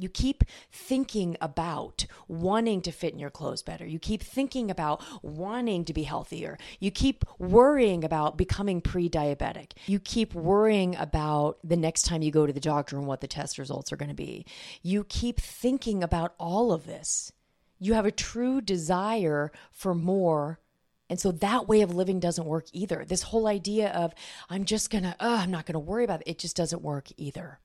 You 0.01 0.09
keep 0.09 0.45
thinking 0.71 1.37
about 1.41 2.07
wanting 2.29 2.83
to 2.83 2.93
fit 2.93 3.13
in 3.13 3.19
your 3.19 3.31
clothes 3.31 3.63
better. 3.63 3.85
You 3.85 3.99
keep 3.99 4.23
thinking 4.23 4.71
about 4.71 5.03
wanting 5.23 5.85
to 5.87 5.93
be 5.93 6.05
healthier. 6.05 6.57
You 6.79 6.93
keep 6.93 7.25
worrying 7.39 8.05
about 8.05 8.37
becoming 8.37 8.81
pre 8.81 9.09
diabetic. 9.09 9.73
You 9.87 9.99
keep 9.99 10.35
worrying 10.35 10.95
about 10.95 11.59
the 11.65 11.77
next 11.77 12.05
time 12.05 12.23
you 12.23 12.31
go 12.31 12.47
to 12.47 12.53
the 12.53 12.61
doctor 12.61 12.97
and 12.97 13.09
what 13.09 13.21
the 13.21 13.27
test 13.27 13.59
results 13.59 13.93
are 13.93 13.97
going 13.97 14.09
to 14.09 14.15
be. 14.15 14.47
You 14.83 15.03
keep 15.03 15.41
thinking 15.41 16.05
about 16.05 16.35
all 16.39 16.73
of 16.73 16.87
this. 16.87 17.33
You 17.81 17.95
have 17.95 18.07
a 18.07 18.13
true 18.13 18.61
desire 18.61 19.51
for 19.73 19.95
more. 19.95 20.61
And 21.11 21.19
so 21.19 21.33
that 21.33 21.69
way 21.69 21.81
of 21.81 21.95
living 21.95 22.21
doesn't 22.21 22.47
work 22.47 22.67
either. 22.73 23.05
This 23.07 23.23
whole 23.23 23.47
idea 23.47 23.91
of, 23.91 24.15
I'm 24.51 24.65
just 24.65 24.91
going 24.91 25.05
to, 25.05 25.17
uh, 25.21 25.39
I'm 25.41 25.51
not 25.51 25.67
going 25.67 25.75
to 25.75 25.79
worry 25.79 26.05
about 26.05 26.21
it, 26.21 26.31
it 26.31 26.39
just 26.39 26.57
doesn't 26.57 26.83
work 26.83 27.09
either. 27.17 27.61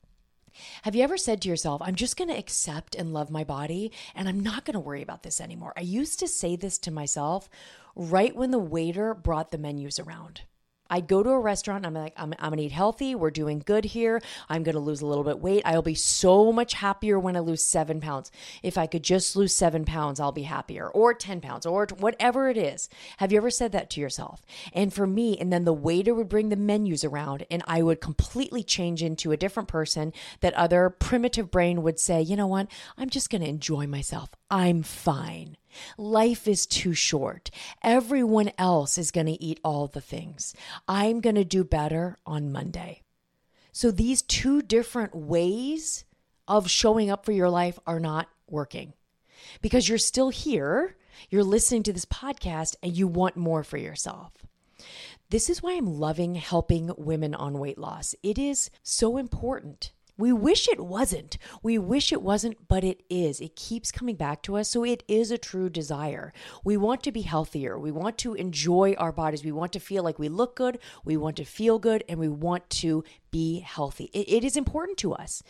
Have 0.84 0.96
you 0.96 1.04
ever 1.04 1.18
said 1.18 1.42
to 1.42 1.50
yourself, 1.50 1.82
I'm 1.82 1.96
just 1.96 2.16
going 2.16 2.30
to 2.30 2.38
accept 2.38 2.96
and 2.96 3.14
love 3.14 3.32
my 3.32 3.44
body 3.44 3.92
and 4.14 4.30
I'm 4.30 4.40
not 4.40 4.66
going 4.66 4.76
to 4.76 4.80
worry 4.80 5.02
about 5.02 5.24
this 5.24 5.42
anymore? 5.42 5.74
I 5.76 5.82
used 5.82 6.20
to 6.20 6.28
say 6.28 6.56
this 6.56 6.78
to 6.80 6.92
myself 6.92 7.50
right 7.96 8.36
when 8.36 8.52
the 8.52 8.60
waiter 8.60 9.14
brought 9.14 9.52
the 9.52 9.58
menus 9.58 10.00
around. 10.00 10.42
I'd 10.94 11.08
go 11.08 11.24
to 11.24 11.32
a 11.32 11.40
restaurant 11.40 11.88
and 11.88 11.98
I'm 11.98 12.04
like, 12.04 12.14
I'm, 12.18 12.36
I'm 12.38 12.52
gonna 12.52 12.62
eat 12.62 12.72
healthy. 12.72 13.16
We're 13.16 13.32
doing 13.32 13.64
good 13.66 13.84
here. 13.84 14.22
I'm 14.48 14.62
gonna 14.62 14.78
lose 14.78 15.02
a 15.02 15.08
little 15.08 15.24
bit 15.24 15.40
weight. 15.40 15.64
I'll 15.66 15.82
be 15.82 15.96
so 15.96 16.52
much 16.52 16.76
happier 16.76 17.18
when 17.18 17.36
I 17.36 17.40
lose 17.40 17.66
seven 17.66 18.00
pounds. 18.00 18.30
If 18.62 18.78
I 18.78 18.86
could 18.86 19.02
just 19.02 19.36
lose 19.36 19.56
seven 19.56 19.86
pounds, 19.86 20.20
I'll 20.20 20.32
be 20.32 20.44
happier, 20.44 20.88
or 20.88 21.16
10 21.16 21.42
pounds, 21.42 21.66
or 21.66 21.88
whatever 21.98 22.48
it 22.48 22.58
is. 22.58 22.90
Have 23.18 23.32
you 23.32 23.38
ever 23.38 23.50
said 23.50 23.72
that 23.72 23.90
to 23.90 24.02
yourself? 24.02 24.44
And 24.72 24.94
for 24.94 25.08
me, 25.08 25.36
and 25.40 25.52
then 25.52 25.64
the 25.66 25.74
waiter 25.74 26.14
would 26.14 26.30
bring 26.30 26.50
the 26.50 26.56
menus 26.56 27.04
around, 27.04 27.48
and 27.50 27.64
I 27.66 27.82
would 27.82 28.00
completely 28.00 28.62
change 28.62 29.02
into 29.02 29.32
a 29.32 29.38
different 29.38 29.70
person. 29.70 30.14
That 30.42 30.54
other 30.54 30.92
primitive 30.92 31.50
brain 31.50 31.82
would 31.82 32.00
say, 32.00 32.22
you 32.22 32.36
know 32.36 32.46
what? 32.46 32.68
I'm 33.00 33.10
just 33.10 33.32
gonna 33.32 33.46
enjoy 33.46 33.88
myself. 33.88 34.30
I'm 34.52 34.84
fine. 34.84 35.58
Life 35.98 36.48
is 36.48 36.66
too 36.66 36.94
short. 36.94 37.50
Everyone 37.82 38.52
else 38.58 38.98
is 38.98 39.12
going 39.12 39.28
to 39.28 39.44
eat 39.44 39.60
all 39.64 39.88
the 39.88 40.02
things. 40.02 40.54
I'm 40.88 41.22
going 41.22 41.36
to 41.36 41.44
do 41.44 41.64
better 41.64 42.18
on 42.26 42.52
Monday. 42.52 43.02
So 43.72 43.90
these 43.90 44.22
two 44.22 44.62
different 44.62 45.16
ways 45.16 46.06
of 46.48 46.70
showing 46.70 47.10
up 47.10 47.26
for 47.26 47.32
your 47.32 47.50
life 47.50 47.80
are 47.88 48.00
not 48.00 48.30
working 48.50 48.94
because 49.62 49.90
you're 49.90 49.98
still 49.98 50.30
here, 50.30 50.96
you're 51.30 51.44
listening 51.44 51.84
to 51.84 51.94
this 51.94 52.06
podcast, 52.06 52.76
and 52.84 52.96
you 52.96 53.08
want 53.08 53.36
more 53.36 53.64
for 53.64 53.78
yourself. 53.78 54.32
This 55.30 55.50
is 55.50 55.64
why 55.64 55.74
I'm 55.74 56.00
loving 56.00 56.36
helping 56.36 56.92
women 56.98 57.34
on 57.34 57.58
weight 57.60 57.78
loss. 57.78 58.14
It 58.22 58.38
is 58.38 58.70
so 58.84 59.18
important 59.18 59.92
we 60.18 60.32
wish 60.32 60.68
it 60.68 60.80
wasn't. 60.80 61.38
We 61.64 61.78
wish 61.78 62.12
it 62.12 62.22
wasn't, 62.22 62.68
but 62.68 62.84
it 62.84 63.04
is. 63.10 63.42
It 63.42 63.56
keeps 63.56 63.92
coming 63.92 64.16
back 64.16 64.44
to 64.44 64.58
us. 64.58 64.70
So 64.70 64.84
it 64.84 65.04
is 65.08 65.32
a 65.32 65.38
true 65.38 65.70
desire. 65.70 66.34
We 66.64 66.78
want 66.78 67.02
to 67.04 67.12
be 67.12 67.22
healthier. 67.22 67.80
We 67.80 67.92
want 67.92 68.18
to 68.20 68.36
enjoy 68.36 68.94
our 68.98 69.12
bodies. 69.12 69.44
We 69.44 69.52
want 69.52 69.74
to 69.74 69.80
feel 69.80 70.04
like 70.04 70.20
we 70.20 70.30
look 70.30 70.56
good. 70.56 70.80
We 71.04 71.18
want 71.18 71.38
to 71.38 71.46
feel 71.46 71.80
good 71.80 72.04
and 72.08 72.20
we 72.20 72.30
want 72.30 72.70
to 72.72 73.04
be 73.32 73.60
healthy. 73.60 74.06
it, 74.14 74.30
it 74.30 74.44
is 74.44 74.56
important 74.56 74.98
to 75.00 75.14
us. 75.14 75.42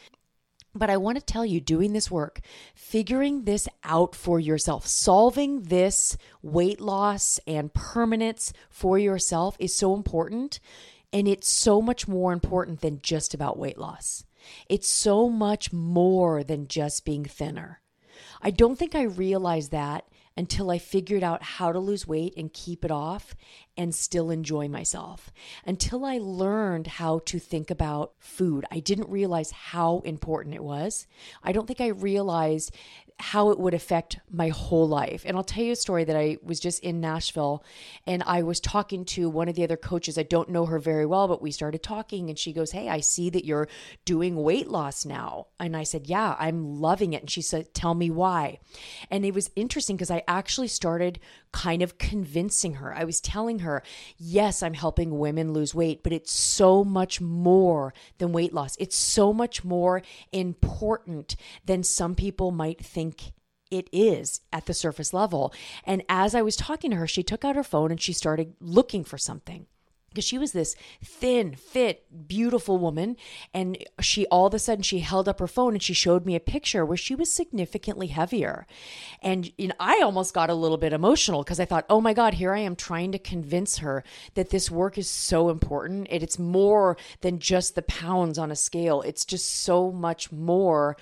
But 0.76 0.90
I 0.90 0.98
want 0.98 1.20
to 1.20 1.24
tell 1.24 1.46
you, 1.46 1.62
doing 1.62 1.94
this 1.94 2.10
work, 2.10 2.40
figuring 2.74 3.44
this 3.44 3.68
out 3.84 4.16
for 4.16 4.40
yourself, 4.40 4.88
solving 4.88 5.64
this 5.64 6.18
weight 6.42 6.82
loss 6.82 7.40
and 7.46 7.72
permanence 7.74 8.54
for 8.72 8.98
yourself 8.98 9.56
is 9.60 9.76
so 9.76 9.94
important. 9.94 10.60
And 11.12 11.28
it's 11.28 11.48
so 11.48 11.80
much 11.80 12.08
more 12.08 12.34
important 12.34 12.82
than 12.82 13.02
just 13.04 13.36
about 13.36 13.60
weight 13.60 13.78
loss. 13.78 14.26
It's 14.70 14.88
so 14.88 15.30
much 15.30 15.72
more 15.74 16.44
than 16.44 16.68
just 16.68 17.06
being 17.06 17.26
thinner. 17.26 17.82
I 18.42 18.52
don't 18.52 18.78
think 18.78 18.96
I 18.96 19.04
realized 19.04 19.72
that 19.72 20.06
until 20.36 20.72
I 20.72 20.80
figured 20.80 21.24
out 21.24 21.44
how 21.44 21.72
to 21.72 21.80
lose 21.80 22.08
weight 22.08 22.34
and 22.36 22.52
keep 22.52 22.84
it 22.84 22.92
off 22.92 23.36
and 23.78 23.94
still 23.94 24.32
enjoy 24.32 24.68
myself. 24.68 25.32
Until 25.66 26.06
I 26.06 26.18
learned 26.18 26.88
how 26.88 27.20
to 27.26 27.40
think 27.40 27.70
about 27.70 28.14
food, 28.20 28.66
I 28.72 28.80
didn't 28.80 29.10
realize 29.10 29.52
how 29.52 30.00
important 30.00 30.56
it 30.56 30.64
was. 30.64 31.08
I 31.44 31.52
don't 31.52 31.68
think 31.68 31.82
I 31.82 31.88
realized 31.88 32.76
how 33.20 33.50
it 33.50 33.60
would 33.60 33.74
affect 33.74 34.20
my 34.30 34.50
whole 34.50 34.88
life. 34.88 35.24
And 35.26 35.38
I'll 35.38 35.44
tell 35.44 35.64
you 35.64 35.74
a 35.74 35.78
story 35.78 36.04
that 36.04 36.16
I 36.16 36.38
was 36.44 36.60
just 36.60 36.84
in 36.84 37.00
Nashville 37.00 37.64
and 38.06 38.24
I 38.26 38.42
was 38.44 38.60
talking 38.60 39.06
to 39.06 39.30
one 39.30 39.48
of 39.48 39.56
the 39.56 39.64
other 39.64 39.78
coaches. 39.78 40.18
I 40.18 40.24
don't 40.24 40.50
know 40.50 40.66
her 40.66 40.80
very 40.80 41.06
well, 41.06 41.28
but 41.28 41.42
we 41.42 41.52
started 41.52 41.84
talking 41.84 42.30
and 42.30 42.38
she 42.38 42.54
goes, 42.54 42.72
Hey, 42.72 42.90
I 42.90 43.00
see 43.00 43.30
that 43.30 43.46
you're 43.46 43.68
doing 44.06 44.36
weight 44.36 44.68
loss 44.68 45.06
now. 45.06 45.48
And 45.60 45.78
I 45.78 45.84
said, 45.84 46.08
Yeah, 46.08 46.36
I'm 46.40 46.80
loving 46.82 47.14
it. 47.14 47.22
And 47.22 47.30
she 47.30 47.42
said, 47.42 47.74
Tell 47.74 47.94
me 47.94 48.10
why. 48.10 48.60
And 49.10 49.26
it 49.26 49.34
was 49.34 49.52
interesting 49.56 49.96
because 49.96 50.12
I 50.12 50.24
actually 50.28 50.68
started 50.68 51.20
kind 51.52 51.82
of 51.82 51.98
convincing 51.98 52.76
her. 52.76 52.94
I 52.94 53.04
was 53.04 53.22
telling 53.22 53.60
her, 53.60 53.84
Yes, 54.18 54.64
I'm 54.64 54.74
helping 54.74 55.20
women 55.20 55.54
lose 55.54 55.76
weight, 55.76 56.04
but 56.04 56.14
it's 56.14 56.32
so 56.32 56.84
much 56.84 57.22
more 57.22 57.94
than 58.18 58.32
weight 58.32 58.54
loss. 58.54 58.76
It's 58.80 58.96
so 58.96 59.32
much 59.32 59.64
more 59.64 60.02
important 60.32 61.36
than 61.66 61.84
some 61.84 62.16
people 62.16 62.52
might 62.52 62.84
think 62.84 63.13
think 63.14 63.34
it 63.72 63.90
is 63.92 64.42
at 64.52 64.66
the 64.66 64.74
surface 64.74 65.14
level. 65.14 65.54
And 65.84 66.04
as 66.08 66.36
I 66.36 66.42
was 66.42 66.56
talking 66.56 66.92
to 66.92 66.98
her, 66.98 67.08
she 67.08 67.24
took 67.24 67.44
out 67.44 67.56
her 67.56 67.64
phone 67.64 67.92
and 67.92 68.02
she 68.02 68.14
started 68.14 68.54
looking 68.60 69.04
for 69.04 69.18
something 69.18 69.66
because 70.10 70.26
she 70.26 70.38
was 70.38 70.52
this 70.52 70.76
thin, 71.04 71.56
fit, 71.56 72.06
beautiful 72.28 72.78
woman. 72.78 73.18
And 73.52 73.84
she 74.00 74.28
all 74.28 74.46
of 74.46 74.54
a 74.54 74.60
sudden 74.60 74.84
she 74.84 75.00
held 75.00 75.28
up 75.28 75.40
her 75.40 75.48
phone 75.48 75.74
and 75.74 75.82
she 75.82 75.96
showed 75.96 76.24
me 76.24 76.36
a 76.36 76.40
picture 76.40 76.86
where 76.86 76.98
she 76.98 77.16
was 77.16 77.34
significantly 77.34 78.08
heavier. 78.08 78.68
And 79.24 79.52
you 79.58 79.70
know, 79.70 79.76
I 79.80 80.02
almost 80.04 80.36
got 80.36 80.52
a 80.52 80.54
little 80.56 80.78
bit 80.78 80.94
emotional 80.94 81.42
because 81.42 81.60
I 81.60 81.66
thought, 81.66 81.86
oh 81.90 82.00
my 82.00 82.14
God, 82.14 82.36
here 82.36 82.54
I 82.54 82.60
am 82.60 82.76
trying 82.76 83.12
to 83.14 83.18
convince 83.18 83.80
her 83.80 84.04
that 84.36 84.52
this 84.52 84.70
work 84.70 85.00
is 85.00 85.10
so 85.10 85.50
important. 85.50 86.08
And 86.12 86.22
it's 86.22 86.38
more 86.38 86.96
than 87.22 87.40
just 87.40 87.74
the 87.74 87.82
pounds 87.82 88.38
on 88.38 88.52
a 88.52 88.56
scale, 88.56 89.02
it's 89.02 89.26
just 89.26 89.50
so 89.62 89.92
much 89.92 90.32
more 90.32 90.96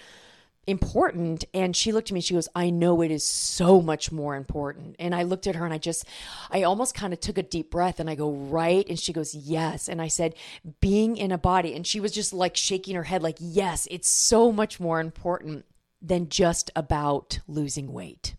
important. 0.68 1.46
And 1.53 1.75
she 1.75 1.91
looked 1.91 2.10
at 2.12 2.13
me 2.13 2.22
she 2.22 2.34
goes 2.34 2.48
i 2.56 2.70
know 2.70 3.01
it 3.01 3.12
is 3.12 3.25
so 3.25 3.82
much 3.82 4.12
more 4.12 4.36
important. 4.36 4.96
And 5.00 5.15
i 5.15 5.24
looked 5.24 5.48
at 5.48 5.56
her 5.56 5.65
and 5.65 5.74
i 5.74 5.77
just 5.77 6.06
i 6.50 6.63
almost 6.63 6.96
kind 6.96 7.13
of 7.13 7.20
took 7.20 7.38
a 7.38 7.44
deep 7.44 7.72
breath 7.72 8.00
and 8.00 8.10
i 8.10 8.15
go 8.15 8.32
right? 8.32 8.88
And 8.88 9.00
she 9.00 9.13
goes 9.13 9.34
yes. 9.34 9.88
And 9.88 10.01
i 10.01 10.08
said 10.08 10.36
being 10.80 11.18
in 11.18 11.32
a 11.32 11.38
body 11.38 11.74
and 11.74 11.86
she 11.86 12.00
was 12.00 12.12
just 12.12 12.34
like 12.34 12.56
shaking 12.56 12.96
her 12.96 13.03
head 13.03 13.24
like 13.24 13.38
yes 13.39 13.88
it's 13.91 14.10
so 14.10 14.51
much 14.51 14.80
more 14.80 15.00
important 15.00 15.65
than 16.01 16.30
just 16.30 16.72
about 16.75 17.39
losing 17.48 17.94
weight. 17.94 18.36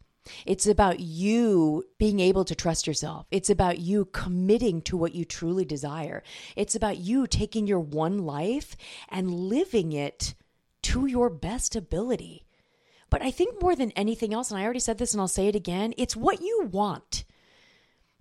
It's 0.46 0.66
about 0.66 1.00
you 1.00 1.84
being 1.98 2.20
able 2.20 2.44
to 2.44 2.54
trust 2.54 2.86
yourself. 2.86 3.26
It's 3.30 3.50
about 3.50 3.78
you 3.78 4.06
committing 4.06 4.82
to 4.82 4.96
what 4.96 5.14
you 5.14 5.24
truly 5.24 5.64
desire. 5.64 6.22
It's 6.56 6.74
about 6.74 6.98
you 6.98 7.26
taking 7.26 7.66
your 7.66 7.80
one 7.80 8.18
life 8.18 8.76
and 9.08 9.30
living 9.30 9.92
it 9.92 10.34
to 10.82 11.06
your 11.06 11.30
best 11.30 11.76
ability. 11.76 12.44
But 13.10 13.22
I 13.22 13.30
think 13.30 13.60
more 13.60 13.76
than 13.76 13.90
anything 13.92 14.32
else, 14.32 14.50
and 14.50 14.58
I 14.58 14.64
already 14.64 14.80
said 14.80 14.98
this 14.98 15.12
and 15.12 15.20
I'll 15.20 15.28
say 15.28 15.48
it 15.48 15.54
again, 15.54 15.92
it's 15.96 16.16
what 16.16 16.40
you 16.40 16.68
want. 16.70 17.24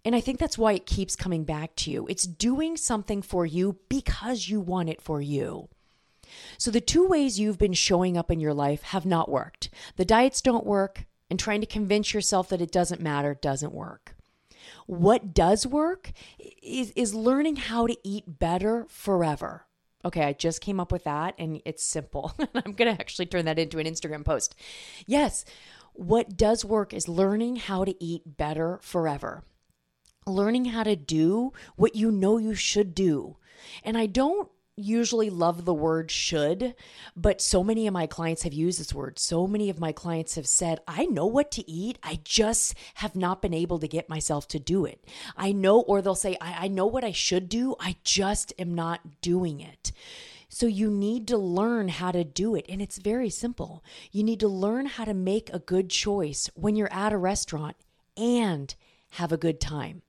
And 0.03 0.15
I 0.15 0.19
think 0.19 0.39
that's 0.39 0.57
why 0.57 0.73
it 0.73 0.85
keeps 0.85 1.15
coming 1.15 1.43
back 1.43 1.75
to 1.77 1.91
you. 1.91 2.07
It's 2.07 2.25
doing 2.25 2.75
something 2.75 3.21
for 3.21 3.45
you 3.45 3.77
because 3.87 4.49
you 4.49 4.59
want 4.59 4.89
it 4.89 5.01
for 5.01 5.21
you. 5.21 5.69
So, 6.57 6.71
the 6.71 6.81
two 6.81 7.07
ways 7.07 7.39
you've 7.39 7.59
been 7.59 7.73
showing 7.73 8.17
up 8.17 8.31
in 8.31 8.39
your 8.39 8.53
life 8.53 8.83
have 8.83 9.05
not 9.05 9.29
worked. 9.29 9.69
The 9.97 10.05
diets 10.05 10.41
don't 10.41 10.65
work, 10.65 11.05
and 11.29 11.39
trying 11.39 11.61
to 11.61 11.67
convince 11.67 12.13
yourself 12.13 12.49
that 12.49 12.61
it 12.61 12.71
doesn't 12.71 13.01
matter 13.01 13.33
doesn't 13.33 13.73
work. 13.73 14.15
What 14.85 15.33
does 15.33 15.65
work 15.65 16.11
is, 16.61 16.91
is 16.91 17.13
learning 17.13 17.57
how 17.57 17.87
to 17.87 17.97
eat 18.03 18.39
better 18.39 18.85
forever. 18.89 19.65
Okay, 20.03 20.23
I 20.23 20.33
just 20.33 20.61
came 20.61 20.79
up 20.79 20.91
with 20.91 21.03
that 21.03 21.35
and 21.37 21.61
it's 21.65 21.83
simple. 21.83 22.33
I'm 22.55 22.73
going 22.73 22.93
to 22.93 22.99
actually 22.99 23.27
turn 23.27 23.45
that 23.45 23.59
into 23.59 23.79
an 23.79 23.87
Instagram 23.87 24.25
post. 24.25 24.55
Yes, 25.05 25.45
what 25.93 26.37
does 26.37 26.65
work 26.65 26.93
is 26.93 27.07
learning 27.07 27.57
how 27.57 27.85
to 27.85 28.03
eat 28.03 28.37
better 28.37 28.79
forever. 28.81 29.43
Learning 30.25 30.65
how 30.65 30.83
to 30.83 30.95
do 30.95 31.53
what 31.75 31.95
you 31.95 32.11
know 32.11 32.37
you 32.37 32.55
should 32.55 32.95
do. 32.95 33.37
And 33.83 33.97
I 33.97 34.05
don't 34.05 34.49
usually 34.75 35.29
love 35.29 35.65
the 35.65 35.73
word 35.73 36.09
should, 36.11 36.75
but 37.15 37.41
so 37.41 37.63
many 37.63 37.87
of 37.87 37.93
my 37.93 38.07
clients 38.07 38.43
have 38.43 38.53
used 38.53 38.79
this 38.79 38.93
word. 38.93 39.19
So 39.19 39.47
many 39.47 39.69
of 39.69 39.79
my 39.79 39.91
clients 39.91 40.35
have 40.35 40.47
said, 40.47 40.79
I 40.87 41.05
know 41.05 41.25
what 41.25 41.51
to 41.51 41.69
eat. 41.69 41.99
I 42.03 42.19
just 42.23 42.75
have 42.95 43.15
not 43.15 43.41
been 43.41 43.53
able 43.53 43.79
to 43.79 43.87
get 43.87 44.09
myself 44.09 44.47
to 44.49 44.59
do 44.59 44.85
it. 44.85 45.05
I 45.37 45.51
know, 45.51 45.81
or 45.81 46.01
they'll 46.01 46.15
say, 46.15 46.37
I, 46.41 46.65
I 46.65 46.67
know 46.67 46.85
what 46.85 47.03
I 47.03 47.11
should 47.11 47.49
do. 47.49 47.75
I 47.79 47.97
just 48.03 48.53
am 48.57 48.73
not 48.73 49.21
doing 49.21 49.59
it. 49.59 49.91
So 50.49 50.65
you 50.65 50.89
need 50.89 51.27
to 51.29 51.37
learn 51.37 51.87
how 51.87 52.11
to 52.11 52.23
do 52.23 52.55
it. 52.55 52.65
And 52.67 52.81
it's 52.81 52.97
very 52.97 53.29
simple. 53.29 53.83
You 54.11 54.23
need 54.23 54.39
to 54.41 54.49
learn 54.49 54.85
how 54.85 55.05
to 55.05 55.13
make 55.13 55.49
a 55.53 55.59
good 55.59 55.89
choice 55.89 56.49
when 56.55 56.75
you're 56.75 56.91
at 56.91 57.13
a 57.13 57.17
restaurant 57.17 57.77
and 58.17 58.73
have 59.11 59.31
a 59.31 59.37
good 59.37 59.61
time 59.61 60.01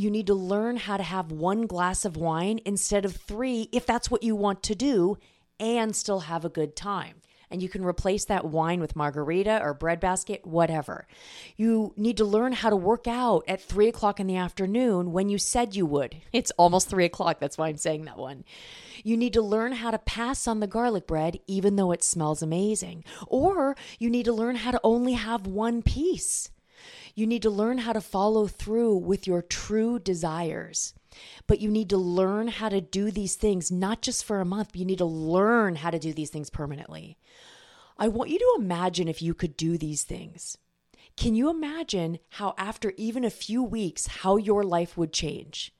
you 0.00 0.10
need 0.10 0.26
to 0.26 0.34
learn 0.34 0.76
how 0.76 0.96
to 0.96 1.02
have 1.02 1.30
one 1.30 1.66
glass 1.66 2.04
of 2.04 2.16
wine 2.16 2.58
instead 2.64 3.04
of 3.04 3.14
three 3.14 3.68
if 3.70 3.84
that's 3.84 4.10
what 4.10 4.22
you 4.22 4.34
want 4.34 4.62
to 4.62 4.74
do 4.74 5.18
and 5.58 5.94
still 5.94 6.20
have 6.20 6.44
a 6.44 6.48
good 6.48 6.74
time 6.74 7.20
and 7.50 7.62
you 7.62 7.68
can 7.68 7.84
replace 7.84 8.24
that 8.26 8.44
wine 8.44 8.80
with 8.80 8.94
margarita 8.94 9.60
or 9.60 9.74
breadbasket, 9.74 10.46
whatever. 10.46 11.06
You 11.56 11.92
need 11.96 12.16
to 12.18 12.24
learn 12.24 12.52
how 12.52 12.70
to 12.70 12.76
work 12.76 13.08
out 13.08 13.42
at 13.48 13.60
three 13.60 13.88
o'clock 13.88 14.20
in 14.20 14.26
the 14.26 14.36
afternoon 14.36 15.12
when 15.12 15.28
you 15.28 15.38
said 15.38 15.74
you 15.74 15.86
would. 15.86 16.16
It's 16.32 16.52
almost 16.52 16.88
three 16.88 17.04
o'clock. 17.04 17.40
That's 17.40 17.58
why 17.58 17.68
I'm 17.68 17.76
saying 17.76 18.04
that 18.04 18.16
one. 18.16 18.44
You 19.02 19.16
need 19.16 19.32
to 19.32 19.42
learn 19.42 19.72
how 19.72 19.90
to 19.90 19.98
pass 19.98 20.46
on 20.46 20.60
the 20.60 20.68
garlic 20.68 21.06
bread, 21.06 21.40
even 21.48 21.74
though 21.76 21.90
it 21.90 22.04
smells 22.04 22.40
amazing. 22.40 23.04
Or 23.26 23.76
you 23.98 24.08
need 24.08 24.24
to 24.26 24.32
learn 24.32 24.56
how 24.56 24.70
to 24.70 24.80
only 24.84 25.14
have 25.14 25.46
one 25.46 25.82
piece. 25.82 26.50
You 27.14 27.26
need 27.26 27.42
to 27.42 27.50
learn 27.50 27.78
how 27.78 27.92
to 27.92 28.00
follow 28.00 28.46
through 28.46 28.96
with 28.96 29.26
your 29.26 29.42
true 29.42 29.98
desires. 29.98 30.94
But 31.46 31.60
you 31.60 31.70
need 31.70 31.90
to 31.90 31.96
learn 31.96 32.48
how 32.48 32.68
to 32.68 32.80
do 32.80 33.10
these 33.10 33.34
things, 33.34 33.70
not 33.70 34.02
just 34.02 34.24
for 34.24 34.40
a 34.40 34.44
month, 34.44 34.76
you 34.76 34.84
need 34.84 34.98
to 34.98 35.04
learn 35.04 35.76
how 35.76 35.90
to 35.90 35.98
do 35.98 36.12
these 36.12 36.30
things 36.30 36.50
permanently. 36.50 37.18
I 37.98 38.08
want 38.08 38.30
you 38.30 38.38
to 38.38 38.54
imagine 38.58 39.08
if 39.08 39.20
you 39.20 39.34
could 39.34 39.56
do 39.56 39.76
these 39.76 40.04
things. 40.04 40.56
Can 41.16 41.34
you 41.34 41.50
imagine 41.50 42.18
how, 42.30 42.54
after 42.56 42.92
even 42.96 43.24
a 43.24 43.30
few 43.30 43.62
weeks, 43.62 44.06
how 44.06 44.36
your 44.36 44.62
life 44.62 44.96
would 44.96 45.12
change? 45.12 45.74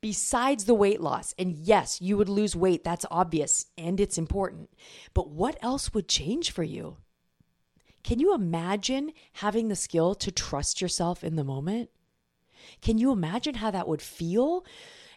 Besides 0.00 0.64
the 0.64 0.74
weight 0.74 1.00
loss, 1.00 1.34
and 1.38 1.52
yes, 1.52 2.02
you 2.02 2.18
would 2.18 2.28
lose 2.28 2.54
weight, 2.54 2.84
that's 2.84 3.06
obvious 3.10 3.66
and 3.78 3.98
it's 4.00 4.18
important. 4.18 4.68
But 5.14 5.30
what 5.30 5.56
else 5.62 5.94
would 5.94 6.08
change 6.08 6.50
for 6.50 6.64
you? 6.64 6.98
Can 8.04 8.20
you 8.20 8.34
imagine 8.34 9.12
having 9.32 9.68
the 9.68 9.76
skill 9.76 10.14
to 10.16 10.30
trust 10.30 10.80
yourself 10.80 11.24
in 11.24 11.36
the 11.36 11.42
moment? 11.42 11.90
Can 12.82 12.98
you 12.98 13.10
imagine 13.10 13.56
how 13.56 13.70
that 13.70 13.88
would 13.88 14.02
feel? 14.02 14.64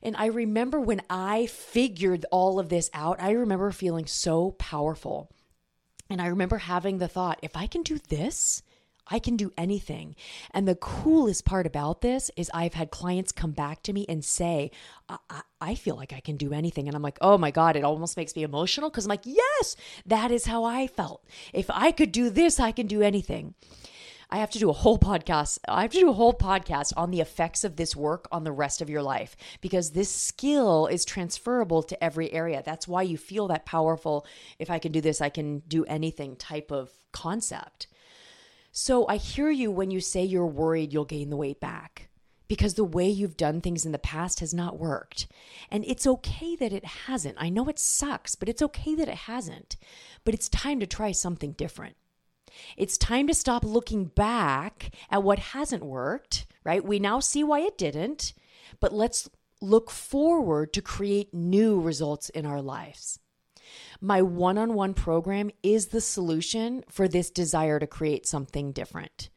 And 0.01 0.15
I 0.15 0.27
remember 0.27 0.79
when 0.79 1.01
I 1.09 1.47
figured 1.47 2.25
all 2.31 2.59
of 2.59 2.69
this 2.69 2.89
out, 2.93 3.21
I 3.21 3.31
remember 3.31 3.71
feeling 3.71 4.05
so 4.05 4.51
powerful. 4.51 5.29
And 6.09 6.21
I 6.21 6.27
remember 6.27 6.57
having 6.57 6.97
the 6.97 7.09
thought 7.09 7.39
if 7.41 7.57
I 7.57 7.67
can 7.67 7.83
do 7.83 7.99
this, 8.07 8.63
I 9.09 9.19
can 9.19 9.37
do 9.37 9.51
anything. 9.57 10.15
And 10.51 10.67
the 10.67 10.75
coolest 10.75 11.45
part 11.45 11.65
about 11.65 12.01
this 12.01 12.29
is 12.35 12.51
I've 12.53 12.73
had 12.73 12.91
clients 12.91 13.31
come 13.31 13.51
back 13.51 13.83
to 13.83 13.93
me 13.93 14.05
and 14.09 14.23
say, 14.23 14.71
I, 15.09 15.41
I, 15.61 15.75
feel 15.75 15.95
like 15.95 16.13
I 16.13 16.19
can 16.19 16.37
do 16.37 16.53
anything. 16.53 16.87
And 16.87 16.95
I'm 16.95 17.01
like, 17.01 17.17
oh 17.21 17.37
my 17.37 17.51
God, 17.51 17.75
it 17.75 17.83
almost 17.83 18.17
makes 18.17 18.35
me 18.35 18.43
emotional 18.43 18.89
because 18.89 19.05
I'm 19.05 19.09
like, 19.09 19.25
yes, 19.25 19.75
that 20.05 20.31
is 20.31 20.45
how 20.45 20.63
I 20.63 20.87
felt. 20.87 21.25
If 21.53 21.69
I 21.69 21.91
could 21.91 22.11
do 22.11 22.29
this, 22.29 22.59
I 22.59 22.71
can 22.71 22.87
do 22.87 23.01
anything. 23.01 23.53
I 24.29 24.37
have 24.39 24.51
to 24.51 24.59
do 24.59 24.69
a 24.69 24.73
whole 24.73 24.99
podcast. 24.99 25.59
I 25.69 25.83
have 25.83 25.91
to 25.91 25.99
do 25.99 26.09
a 26.09 26.13
whole 26.13 26.33
podcast 26.33 26.91
on 26.97 27.11
the 27.11 27.21
effects 27.21 27.63
of 27.63 27.77
this 27.77 27.95
work 27.95 28.27
on 28.29 28.43
the 28.43 28.51
rest 28.51 28.81
of 28.81 28.89
your 28.89 29.01
life 29.01 29.37
because 29.61 29.91
this 29.91 30.13
skill 30.13 30.87
is 30.87 31.05
transferable 31.05 31.81
to 31.83 32.03
every 32.03 32.31
area. 32.33 32.61
That's 32.65 32.87
why 32.87 33.03
you 33.03 33.17
feel 33.17 33.47
that 33.47 33.65
powerful, 33.65 34.25
if 34.59 34.69
I 34.69 34.79
can 34.79 34.91
do 34.91 34.99
this, 34.99 35.21
I 35.21 35.29
can 35.29 35.59
do 35.59 35.85
anything 35.85 36.35
type 36.35 36.71
of 36.71 36.91
concept. 37.13 37.87
So 38.79 39.07
I 39.07 39.17
hear 39.17 39.49
you 39.49 39.71
when 39.71 39.89
you 39.89 39.99
say 39.99 40.23
you're 40.23 40.45
worried 40.45 40.93
you'll 40.93 41.03
gain 41.03 41.31
the 41.31 41.35
weight 41.35 41.59
back 41.59 42.09
because 42.47 42.75
the 42.75 42.83
way 42.83 43.09
you've 43.09 43.35
done 43.35 43.59
things 43.59 43.87
in 43.87 43.91
the 43.91 43.97
past 43.97 44.39
has 44.39 44.53
not 44.53 44.77
worked. 44.77 45.25
And 45.71 45.83
it's 45.87 46.05
okay 46.05 46.55
that 46.57 46.71
it 46.71 46.85
hasn't. 46.85 47.37
I 47.39 47.49
know 47.49 47.69
it 47.69 47.79
sucks, 47.79 48.35
but 48.35 48.47
it's 48.47 48.61
okay 48.61 48.93
that 48.93 49.07
it 49.09 49.15
hasn't. 49.15 49.77
But 50.23 50.35
it's 50.35 50.47
time 50.47 50.79
to 50.79 50.85
try 50.85 51.11
something 51.11 51.53
different. 51.53 51.95
It's 52.77 52.99
time 52.99 53.25
to 53.25 53.33
stop 53.33 53.63
looking 53.63 54.05
back 54.05 54.91
at 55.09 55.23
what 55.23 55.39
hasn't 55.39 55.83
worked, 55.83 56.45
right? 56.63 56.85
We 56.85 56.99
now 56.99 57.19
see 57.19 57.43
why 57.43 57.61
it 57.61 57.79
didn't, 57.79 58.33
but 58.79 58.93
let's 58.93 59.27
look 59.59 59.89
forward 59.89 60.71
to 60.73 60.83
create 60.83 61.33
new 61.33 61.81
results 61.81 62.29
in 62.29 62.45
our 62.45 62.61
lives. 62.61 63.17
My 64.01 64.21
one 64.21 64.57
on 64.57 64.73
one 64.73 64.93
program 64.93 65.51
is 65.63 65.87
the 65.87 66.01
solution 66.01 66.83
for 66.89 67.07
this 67.07 67.29
desire 67.29 67.79
to 67.79 67.87
create 67.87 68.27
something 68.27 68.71
different. 68.71 69.29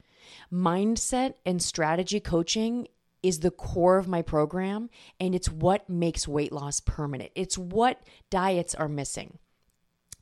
Mindset 0.53 1.35
and 1.45 1.63
strategy 1.63 2.21
coaching 2.21 2.89
is 3.23 3.41
the 3.41 3.51
core 3.51 3.99
of 3.99 4.09
my 4.09 4.23
program, 4.23 4.91
and 5.19 5.35
it's 5.35 5.51
what 5.51 5.89
makes 5.89 6.27
weight 6.27 6.53
loss 6.53 6.81
permanent. 6.81 7.31
It's 7.35 7.59
what 7.59 8.03
diets 8.31 8.75
are 8.75 8.89
missing. 8.89 9.39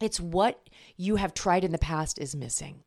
It's 0.00 0.20
what 0.20 0.68
you 0.96 1.16
have 1.16 1.34
tried 1.34 1.64
in 1.64 1.72
the 1.72 1.78
past 1.78 2.18
is 2.18 2.34
missing. 2.34 2.82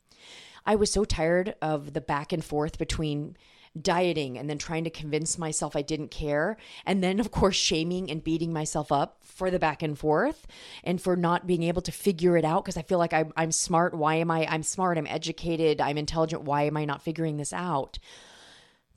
I 0.65 0.76
was 0.76 0.91
so 0.91 1.06
tired 1.06 1.56
of 1.62 1.93
the 1.93 2.02
back 2.02 2.32
and 2.32 2.43
forth 2.43 2.78
between 2.78 3.36
dieting 3.79 4.38
and 4.38 4.49
then 4.49 4.57
trying 4.57 4.84
to 4.84 4.89
convince 4.89 5.38
myself 5.38 5.75
I 5.75 5.81
didn't 5.81 6.12
care. 6.12 6.57
And 6.86 7.03
then, 7.03 7.19
of 7.19 7.31
course, 7.31 7.55
shaming 7.55 8.10
and 8.12 8.23
beating 8.23 8.51
myself 8.51 8.91
up 8.91 9.17
for 9.23 9.49
the 9.49 9.60
back 9.60 9.81
and 9.81 9.97
forth 9.97 10.47
and 10.84 11.01
for 11.01 11.15
not 11.15 11.47
being 11.47 11.63
able 11.63 11.81
to 11.84 11.91
figure 11.91 12.38
it 12.38 12.45
out 12.45 12.63
because 12.63 12.77
I 12.77 12.81
feel 12.81 12.97
like 12.97 13.13
I'm, 13.13 13.31
I'm 13.38 13.51
smart. 13.51 13.93
Why 13.93 14.15
am 14.15 14.31
I? 14.31 14.45
I'm 14.47 14.63
smart. 14.63 14.97
I'm 14.97 15.07
educated. 15.07 15.79
I'm 15.79 15.97
intelligent. 15.97 16.43
Why 16.43 16.63
am 16.63 16.77
I 16.77 16.86
not 16.86 17.01
figuring 17.01 17.38
this 17.38 17.53
out? 17.53 17.99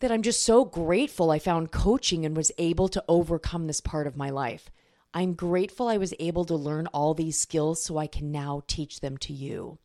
That 0.00 0.10
I'm 0.10 0.22
just 0.22 0.42
so 0.42 0.64
grateful 0.64 1.30
I 1.30 1.38
found 1.38 1.70
coaching 1.70 2.26
and 2.26 2.36
was 2.36 2.52
able 2.58 2.88
to 2.88 3.04
overcome 3.08 3.66
this 3.66 3.80
part 3.80 4.06
of 4.06 4.16
my 4.16 4.30
life. 4.30 4.70
I'm 5.14 5.34
grateful 5.34 5.86
I 5.86 5.96
was 5.96 6.12
able 6.18 6.44
to 6.46 6.56
learn 6.56 6.88
all 6.88 7.14
these 7.14 7.38
skills 7.38 7.80
so 7.82 7.98
I 7.98 8.08
can 8.08 8.32
now 8.32 8.64
teach 8.66 9.00
them 9.00 9.16
to 9.18 9.32
you. 9.32 9.78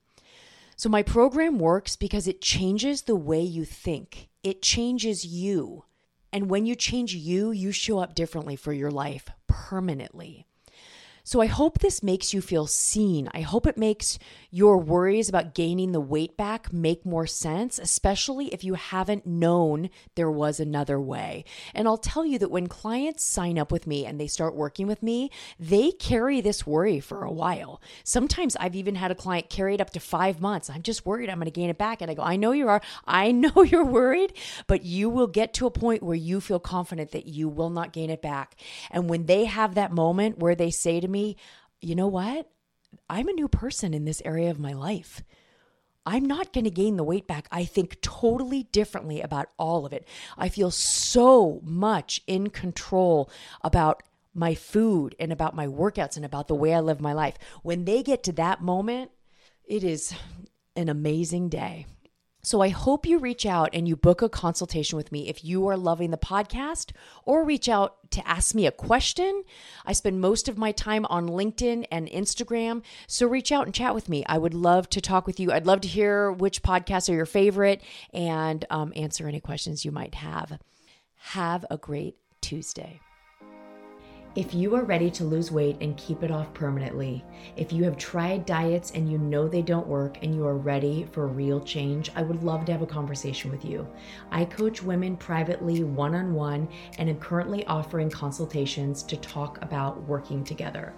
So, 0.75 0.89
my 0.89 1.03
program 1.03 1.59
works 1.59 1.95
because 1.95 2.27
it 2.27 2.41
changes 2.41 3.01
the 3.01 3.15
way 3.15 3.41
you 3.41 3.65
think, 3.65 4.28
it 4.43 4.61
changes 4.61 5.25
you. 5.25 5.85
And 6.31 6.49
when 6.49 6.65
you 6.65 6.75
change 6.75 7.15
you, 7.15 7.51
you 7.51 7.71
show 7.71 7.99
up 7.99 8.13
differently 8.13 8.55
for 8.55 8.71
your 8.73 8.91
life 8.91 9.29
permanently. 9.47 10.45
So 11.23 11.41
I 11.41 11.45
hope 11.45 11.79
this 11.79 12.01
makes 12.01 12.33
you 12.33 12.41
feel 12.41 12.67
seen. 12.67 13.29
I 13.33 13.41
hope 13.41 13.67
it 13.67 13.77
makes 13.77 14.17
your 14.51 14.77
worries 14.77 15.29
about 15.29 15.53
gaining 15.53 15.91
the 15.91 15.99
weight 15.99 16.35
back 16.37 16.73
make 16.73 17.05
more 17.05 17.27
sense, 17.27 17.77
especially 17.77 18.47
if 18.47 18.63
you 18.63 18.73
haven't 18.73 19.25
known 19.25 19.89
there 20.15 20.31
was 20.31 20.59
another 20.59 20.99
way. 20.99 21.45
And 21.73 21.87
I'll 21.87 21.97
tell 21.97 22.25
you 22.25 22.39
that 22.39 22.49
when 22.51 22.67
clients 22.67 23.23
sign 23.23 23.59
up 23.59 23.71
with 23.71 23.85
me 23.85 24.05
and 24.05 24.19
they 24.19 24.27
start 24.27 24.55
working 24.55 24.87
with 24.87 25.03
me, 25.03 25.29
they 25.59 25.91
carry 25.91 26.41
this 26.41 26.65
worry 26.65 26.99
for 26.99 27.23
a 27.23 27.31
while. 27.31 27.81
Sometimes 28.03 28.55
I've 28.55 28.75
even 28.75 28.95
had 28.95 29.11
a 29.11 29.15
client 29.15 29.49
carry 29.49 29.75
it 29.75 29.81
up 29.81 29.91
to 29.91 29.99
five 29.99 30.41
months. 30.41 30.69
I'm 30.69 30.81
just 30.81 31.05
worried 31.05 31.29
I'm 31.29 31.37
going 31.37 31.45
to 31.45 31.51
gain 31.51 31.69
it 31.69 31.77
back. 31.77 32.01
And 32.01 32.09
I 32.09 32.13
go, 32.13 32.23
I 32.23 32.35
know 32.35 32.51
you 32.53 32.67
are. 32.69 32.81
I 33.05 33.31
know 33.39 33.63
you're 33.63 33.85
worried, 33.85 34.33
but 34.67 34.83
you 34.83 35.09
will 35.09 35.27
get 35.27 35.53
to 35.55 35.67
a 35.67 35.71
point 35.71 36.01
where 36.01 36.15
you 36.15 36.41
feel 36.41 36.59
confident 36.59 37.11
that 37.11 37.27
you 37.27 37.49
will 37.49 37.69
not 37.69 37.93
gain 37.93 38.09
it 38.09 38.21
back. 38.21 38.55
And 38.89 39.09
when 39.09 39.25
they 39.25 39.45
have 39.45 39.75
that 39.75 39.91
moment 39.91 40.39
where 40.39 40.55
they 40.55 40.71
say 40.71 40.99
to 40.99 41.07
me, 41.09 41.35
you 41.81 41.95
know 41.95 42.07
what? 42.07 42.49
I'm 43.09 43.27
a 43.27 43.33
new 43.33 43.47
person 43.47 43.93
in 43.93 44.05
this 44.05 44.21
area 44.25 44.49
of 44.49 44.59
my 44.59 44.73
life. 44.73 45.23
I'm 46.05 46.25
not 46.25 46.53
going 46.53 46.63
to 46.63 46.71
gain 46.71 46.97
the 46.97 47.03
weight 47.03 47.27
back. 47.27 47.47
I 47.51 47.65
think 47.65 48.01
totally 48.01 48.63
differently 48.63 49.21
about 49.21 49.49
all 49.59 49.85
of 49.85 49.93
it. 49.93 50.07
I 50.37 50.49
feel 50.49 50.71
so 50.71 51.61
much 51.63 52.21
in 52.25 52.49
control 52.49 53.29
about 53.63 54.01
my 54.33 54.55
food 54.55 55.15
and 55.19 55.31
about 55.31 55.55
my 55.55 55.67
workouts 55.67 56.15
and 56.15 56.25
about 56.25 56.47
the 56.47 56.55
way 56.55 56.73
I 56.73 56.79
live 56.79 57.01
my 57.01 57.13
life. 57.13 57.35
When 57.61 57.85
they 57.85 58.01
get 58.01 58.23
to 58.23 58.31
that 58.33 58.61
moment, 58.61 59.11
it 59.65 59.83
is 59.83 60.13
an 60.75 60.89
amazing 60.89 61.49
day. 61.49 61.85
So 62.41 62.61
I 62.61 62.69
hope 62.69 63.05
you 63.05 63.19
reach 63.19 63.45
out 63.45 63.69
and 63.73 63.87
you 63.87 63.95
book 63.95 64.21
a 64.21 64.29
consultation 64.29 64.95
with 64.95 65.11
me 65.11 65.27
if 65.27 65.43
you 65.43 65.67
are 65.67 65.75
loving 65.75 66.11
the 66.11 66.17
podcast 66.17 66.91
or 67.25 67.43
reach 67.43 67.67
out 67.67 68.09
to 68.11 68.25
ask 68.27 68.55
me 68.55 68.65
a 68.65 68.71
question. 68.71 69.43
I 69.85 69.91
spend 69.93 70.21
most 70.21 70.47
of 70.47 70.57
my 70.57 70.71
time 70.71 71.05
on 71.07 71.27
LinkedIn 71.27 71.85
and 71.91 72.07
Instagram. 72.07 72.81
So 73.07 73.27
reach 73.27 73.51
out 73.51 73.65
and 73.65 73.75
chat 73.75 73.93
with 73.93 74.07
me. 74.07 74.23
I 74.25 74.37
would 74.37 74.53
love 74.53 74.89
to 74.91 75.01
talk 75.01 75.27
with 75.27 75.39
you. 75.39 75.51
I'd 75.51 75.65
love 75.65 75.81
to 75.81 75.87
hear 75.87 76.31
which 76.31 76.63
podcasts 76.63 77.09
are 77.09 77.15
your 77.15 77.25
favorite 77.25 77.81
and 78.13 78.65
um, 78.69 78.93
answer 78.95 79.27
any 79.27 79.41
questions 79.41 79.83
you 79.83 79.91
might 79.91 80.15
have. 80.15 80.59
Have 81.15 81.65
a 81.69 81.77
great 81.77 82.15
Tuesday. 82.41 83.01
If 84.35 84.53
you 84.53 84.75
are 84.75 84.83
ready 84.83 85.09
to 85.11 85.23
lose 85.23 85.51
weight 85.51 85.77
and 85.81 85.97
keep 85.97 86.21
it 86.21 86.29
off 86.29 86.53
permanently, 86.53 87.25
if 87.57 87.73
you 87.73 87.83
have 87.85 87.97
tried 87.97 88.45
diets 88.45 88.91
and 88.91 89.11
you 89.11 89.17
know 89.17 89.47
they 89.47 89.63
don't 89.63 89.87
work 89.87 90.19
and 90.21 90.35
you 90.35 90.45
are 90.45 90.55
ready 90.55 91.07
for 91.11 91.25
real 91.25 91.59
change, 91.59 92.11
I 92.15 92.21
would 92.21 92.43
love 92.43 92.63
to 92.65 92.71
have 92.71 92.83
a 92.83 92.87
conversation 92.87 93.49
with 93.49 93.65
you. 93.65 93.87
I 94.29 94.45
coach 94.45 94.83
women 94.83 95.17
privately 95.17 95.83
one 95.83 96.13
on 96.13 96.35
one 96.35 96.67
and 96.99 97.09
am 97.09 97.17
currently 97.17 97.65
offering 97.65 98.11
consultations 98.11 99.01
to 99.03 99.17
talk 99.17 99.57
about 99.63 100.03
working 100.03 100.43
together. 100.43 100.93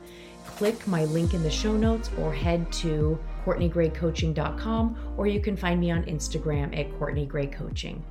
Click 0.45 0.85
my 0.85 1.05
link 1.05 1.33
in 1.33 1.41
the 1.41 1.49
show 1.49 1.77
notes 1.77 2.09
or 2.19 2.33
head 2.33 2.69
to 2.73 3.17
CourtneyGrayCoaching.com 3.45 5.13
or 5.15 5.27
you 5.27 5.39
can 5.39 5.55
find 5.55 5.79
me 5.79 5.89
on 5.89 6.03
Instagram 6.03 6.77
at 6.77 6.93
Courtney 6.99 7.25
Gray 7.25 7.47
Coaching. 7.47 8.03